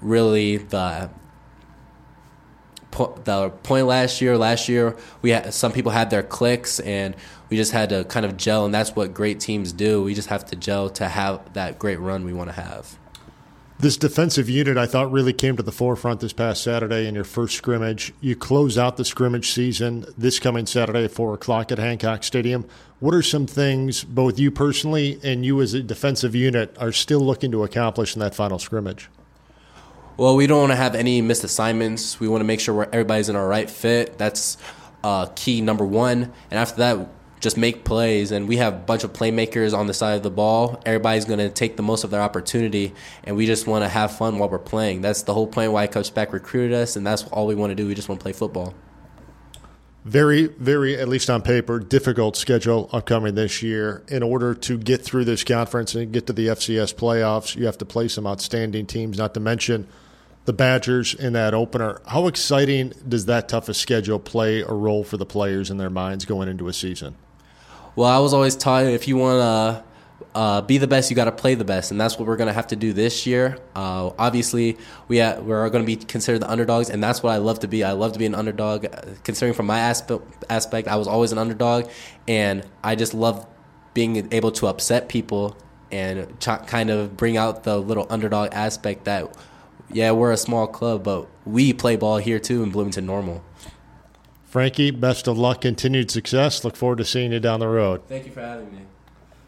really 0.00 0.58
the 0.58 1.10
the 2.92 3.50
point 3.62 3.86
last 3.86 4.20
year. 4.20 4.38
Last 4.38 4.68
year, 4.68 4.96
we 5.20 5.30
had 5.30 5.52
some 5.52 5.72
people 5.72 5.92
had 5.92 6.10
their 6.10 6.22
clicks, 6.22 6.80
and 6.80 7.16
we 7.48 7.56
just 7.56 7.72
had 7.72 7.88
to 7.90 8.04
kind 8.04 8.24
of 8.24 8.36
gel, 8.36 8.64
and 8.64 8.74
that's 8.74 8.94
what 8.94 9.12
great 9.12 9.40
teams 9.40 9.72
do. 9.72 10.02
We 10.02 10.14
just 10.14 10.28
have 10.28 10.44
to 10.46 10.56
gel 10.56 10.90
to 10.90 11.08
have 11.08 11.52
that 11.54 11.78
great 11.78 11.98
run 11.98 12.24
we 12.24 12.32
want 12.32 12.48
to 12.50 12.54
have. 12.54 12.98
This 13.82 13.96
defensive 13.96 14.48
unit, 14.48 14.76
I 14.76 14.86
thought, 14.86 15.10
really 15.10 15.32
came 15.32 15.56
to 15.56 15.62
the 15.62 15.72
forefront 15.72 16.20
this 16.20 16.32
past 16.32 16.62
Saturday 16.62 17.08
in 17.08 17.16
your 17.16 17.24
first 17.24 17.56
scrimmage. 17.56 18.12
You 18.20 18.36
close 18.36 18.78
out 18.78 18.96
the 18.96 19.04
scrimmage 19.04 19.50
season 19.50 20.06
this 20.16 20.38
coming 20.38 20.66
Saturday 20.66 21.04
at 21.04 21.10
4 21.10 21.34
o'clock 21.34 21.72
at 21.72 21.78
Hancock 21.78 22.22
Stadium. 22.22 22.64
What 23.00 23.12
are 23.12 23.22
some 23.22 23.48
things, 23.48 24.04
both 24.04 24.38
you 24.38 24.52
personally 24.52 25.18
and 25.24 25.44
you 25.44 25.60
as 25.60 25.74
a 25.74 25.82
defensive 25.82 26.36
unit, 26.36 26.76
are 26.78 26.92
still 26.92 27.18
looking 27.18 27.50
to 27.50 27.64
accomplish 27.64 28.14
in 28.14 28.20
that 28.20 28.36
final 28.36 28.60
scrimmage? 28.60 29.08
Well, 30.18 30.36
we 30.36 30.46
don't 30.46 30.60
want 30.60 30.72
to 30.72 30.76
have 30.76 30.94
any 30.94 31.22
missed 31.22 31.42
assignments. 31.42 32.20
We 32.20 32.28
want 32.28 32.42
to 32.42 32.44
make 32.44 32.60
sure 32.60 32.84
everybody's 32.84 33.28
in 33.30 33.36
our 33.36 33.48
right 33.48 33.68
fit. 33.68 34.18
That's 34.18 34.58
uh, 35.02 35.26
key 35.34 35.62
number 35.62 35.84
one. 35.84 36.32
And 36.50 36.58
after 36.60 36.76
that, 36.76 37.08
just 37.40 37.56
make 37.56 37.84
plays. 37.84 38.30
And 38.30 38.46
we 38.46 38.58
have 38.58 38.74
a 38.74 38.78
bunch 38.78 39.04
of 39.04 39.12
playmakers 39.14 39.76
on 39.76 39.86
the 39.86 39.94
side 39.94 40.14
of 40.14 40.22
the 40.22 40.30
ball. 40.30 40.82
Everybody's 40.84 41.24
going 41.24 41.38
to 41.38 41.48
take 41.48 41.76
the 41.76 41.82
most 41.82 42.04
of 42.04 42.10
their 42.10 42.20
opportunity, 42.20 42.94
and 43.24 43.36
we 43.36 43.46
just 43.46 43.66
want 43.66 43.84
to 43.84 43.88
have 43.88 44.16
fun 44.16 44.38
while 44.38 44.48
we're 44.48 44.58
playing. 44.58 45.00
That's 45.00 45.22
the 45.22 45.34
whole 45.34 45.46
point 45.46 45.72
why 45.72 45.86
Coach 45.86 46.12
Spack 46.12 46.32
recruited 46.32 46.74
us, 46.74 46.94
and 46.94 47.06
that's 47.06 47.24
all 47.24 47.46
we 47.46 47.54
want 47.54 47.70
to 47.70 47.74
do. 47.74 47.88
We 47.88 47.94
just 47.94 48.08
want 48.08 48.20
to 48.20 48.22
play 48.22 48.32
football. 48.32 48.74
Very, 50.04 50.48
very, 50.48 50.98
at 50.98 51.08
least 51.08 51.30
on 51.30 51.42
paper, 51.42 51.78
difficult 51.78 52.36
schedule 52.36 52.90
upcoming 52.92 53.36
this 53.36 53.62
year. 53.62 54.02
In 54.08 54.22
order 54.22 54.52
to 54.52 54.76
get 54.76 55.02
through 55.02 55.24
this 55.24 55.44
conference 55.44 55.94
and 55.94 56.12
get 56.12 56.26
to 56.26 56.32
the 56.32 56.48
FCS 56.48 56.94
playoffs, 56.94 57.54
you 57.54 57.66
have 57.66 57.78
to 57.78 57.84
play 57.84 58.08
some 58.08 58.26
outstanding 58.26 58.86
teams, 58.86 59.16
not 59.16 59.32
to 59.34 59.40
mention 59.40 59.86
the 60.44 60.52
Badgers 60.52 61.14
in 61.14 61.34
that 61.34 61.54
opener. 61.54 62.00
How 62.06 62.26
exciting 62.26 62.92
does 63.08 63.26
that 63.26 63.48
toughest 63.48 63.80
schedule 63.80 64.18
play 64.18 64.62
a 64.62 64.72
role 64.72 65.04
for 65.04 65.16
the 65.16 65.26
players 65.26 65.70
in 65.70 65.76
their 65.76 65.90
minds 65.90 66.24
going 66.24 66.48
into 66.48 66.66
a 66.66 66.72
season? 66.72 67.14
Well, 67.94 68.08
I 68.08 68.18
was 68.18 68.34
always 68.34 68.56
taught 68.56 68.84
if 68.84 69.06
you 69.06 69.16
want 69.16 69.40
to 69.40 69.91
uh, 70.34 70.62
be 70.62 70.78
the 70.78 70.86
best, 70.86 71.10
you 71.10 71.16
got 71.16 71.24
to 71.26 71.32
play 71.32 71.54
the 71.54 71.64
best, 71.64 71.90
and 71.90 72.00
that's 72.00 72.18
what 72.18 72.26
we're 72.26 72.36
going 72.36 72.48
to 72.48 72.52
have 72.52 72.68
to 72.68 72.76
do 72.76 72.92
this 72.92 73.26
year. 73.26 73.58
Uh, 73.74 74.10
obviously, 74.18 74.78
we 75.08 75.18
ha- 75.18 75.38
we're 75.40 75.68
going 75.70 75.84
to 75.84 75.86
be 75.86 75.96
considered 75.96 76.40
the 76.40 76.50
underdogs, 76.50 76.90
and 76.90 77.02
that's 77.02 77.22
what 77.22 77.32
I 77.32 77.38
love 77.38 77.60
to 77.60 77.68
be. 77.68 77.84
I 77.84 77.92
love 77.92 78.12
to 78.12 78.18
be 78.18 78.26
an 78.26 78.34
underdog. 78.34 78.86
Considering 79.24 79.54
from 79.54 79.66
my 79.66 79.78
aspect, 79.78 80.22
aspect, 80.50 80.88
I 80.88 80.96
was 80.96 81.06
always 81.08 81.32
an 81.32 81.38
underdog, 81.38 81.88
and 82.26 82.66
I 82.82 82.94
just 82.94 83.14
love 83.14 83.46
being 83.94 84.32
able 84.32 84.52
to 84.52 84.66
upset 84.66 85.08
people 85.08 85.56
and 85.90 86.40
ch- 86.40 86.66
kind 86.66 86.90
of 86.90 87.16
bring 87.16 87.36
out 87.36 87.64
the 87.64 87.78
little 87.78 88.06
underdog 88.08 88.50
aspect 88.52 89.04
that, 89.04 89.36
yeah, 89.92 90.10
we're 90.12 90.32
a 90.32 90.36
small 90.36 90.66
club, 90.66 91.04
but 91.04 91.28
we 91.44 91.72
play 91.72 91.96
ball 91.96 92.16
here 92.16 92.38
too 92.38 92.62
in 92.62 92.70
Bloomington 92.70 93.04
Normal. 93.04 93.44
Franky, 94.44 94.90
best 94.90 95.28
of 95.28 95.38
luck, 95.38 95.62
continued 95.62 96.10
success. 96.10 96.62
Look 96.64 96.76
forward 96.76 96.98
to 96.98 97.04
seeing 97.04 97.32
you 97.32 97.40
down 97.40 97.60
the 97.60 97.68
road. 97.68 98.02
Thank 98.06 98.26
you 98.26 98.32
for 98.32 98.40
having 98.40 98.70
me. 98.70 98.80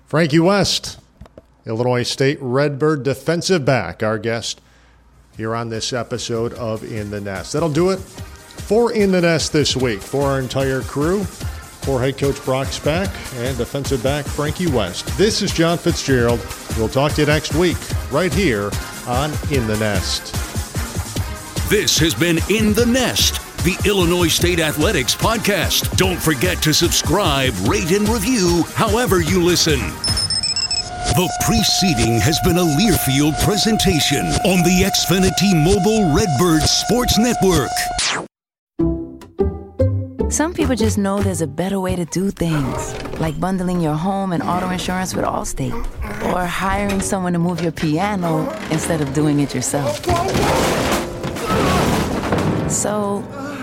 Franky 0.06 0.38
West, 0.38 0.98
Illinois 1.66 2.02
State 2.02 2.38
Redbird 2.40 3.02
defensive 3.02 3.64
back, 3.64 4.02
our 4.02 4.18
guest 4.18 4.60
here 5.36 5.54
on 5.54 5.70
this 5.70 5.92
episode 5.92 6.52
of 6.54 6.84
In 6.84 7.10
the 7.10 7.20
Nest. 7.20 7.54
That'll 7.54 7.70
do 7.70 7.90
it 7.90 7.98
for 7.98 8.92
In 8.92 9.10
the 9.12 9.22
Nest 9.22 9.52
this 9.52 9.76
week. 9.76 10.00
For 10.00 10.22
our 10.22 10.40
entire 10.40 10.82
crew, 10.82 11.24
for 11.24 12.00
head 12.00 12.18
coach 12.18 12.42
Brock 12.44 12.68
Spack 12.68 13.08
and 13.42 13.56
defensive 13.56 14.02
back 14.02 14.24
Franky 14.26 14.66
West. 14.66 15.06
This 15.18 15.42
is 15.42 15.52
John 15.52 15.78
Fitzgerald. 15.78 16.40
We'll 16.76 16.88
talk 16.88 17.12
to 17.12 17.22
you 17.22 17.26
next 17.26 17.54
week, 17.54 17.76
right 18.12 18.32
here 18.32 18.70
on 19.06 19.30
In 19.50 19.66
the 19.66 19.76
Nest. 19.78 20.32
This 21.70 21.98
has 21.98 22.14
been 22.14 22.38
In 22.50 22.74
the 22.74 22.86
Nest, 22.86 23.40
the 23.64 23.88
Illinois 23.88 24.28
State 24.28 24.60
Athletics 24.60 25.14
podcast. 25.14 25.96
Don't 25.96 26.20
forget 26.20 26.60
to 26.62 26.74
subscribe, 26.74 27.54
rate, 27.66 27.90
and 27.92 28.06
review 28.06 28.62
however 28.74 29.22
you 29.22 29.42
listen. 29.42 29.80
The 31.16 31.32
preceding 31.46 32.20
has 32.20 32.38
been 32.44 32.58
a 32.58 32.62
Learfield 32.62 33.42
presentation 33.42 34.26
on 34.44 34.62
the 34.64 34.82
Xfinity 34.84 35.54
Mobile 35.64 36.14
Redbird 36.14 36.62
Sports 36.68 37.18
Network. 37.18 37.70
Some 40.30 40.52
people 40.52 40.76
just 40.76 40.98
know 40.98 41.22
there's 41.22 41.40
a 41.40 41.46
better 41.46 41.80
way 41.80 41.96
to 41.96 42.04
do 42.04 42.30
things, 42.30 42.94
like 43.18 43.40
bundling 43.40 43.80
your 43.80 43.94
home 43.94 44.34
and 44.34 44.42
auto 44.42 44.68
insurance 44.68 45.14
with 45.14 45.24
Allstate, 45.24 45.72
or 46.34 46.44
hiring 46.44 47.00
someone 47.00 47.32
to 47.32 47.38
move 47.38 47.62
your 47.62 47.72
piano 47.72 48.50
instead 48.70 49.00
of 49.00 49.14
doing 49.14 49.40
it 49.40 49.54
yourself. 49.54 50.04
So, 52.70 53.22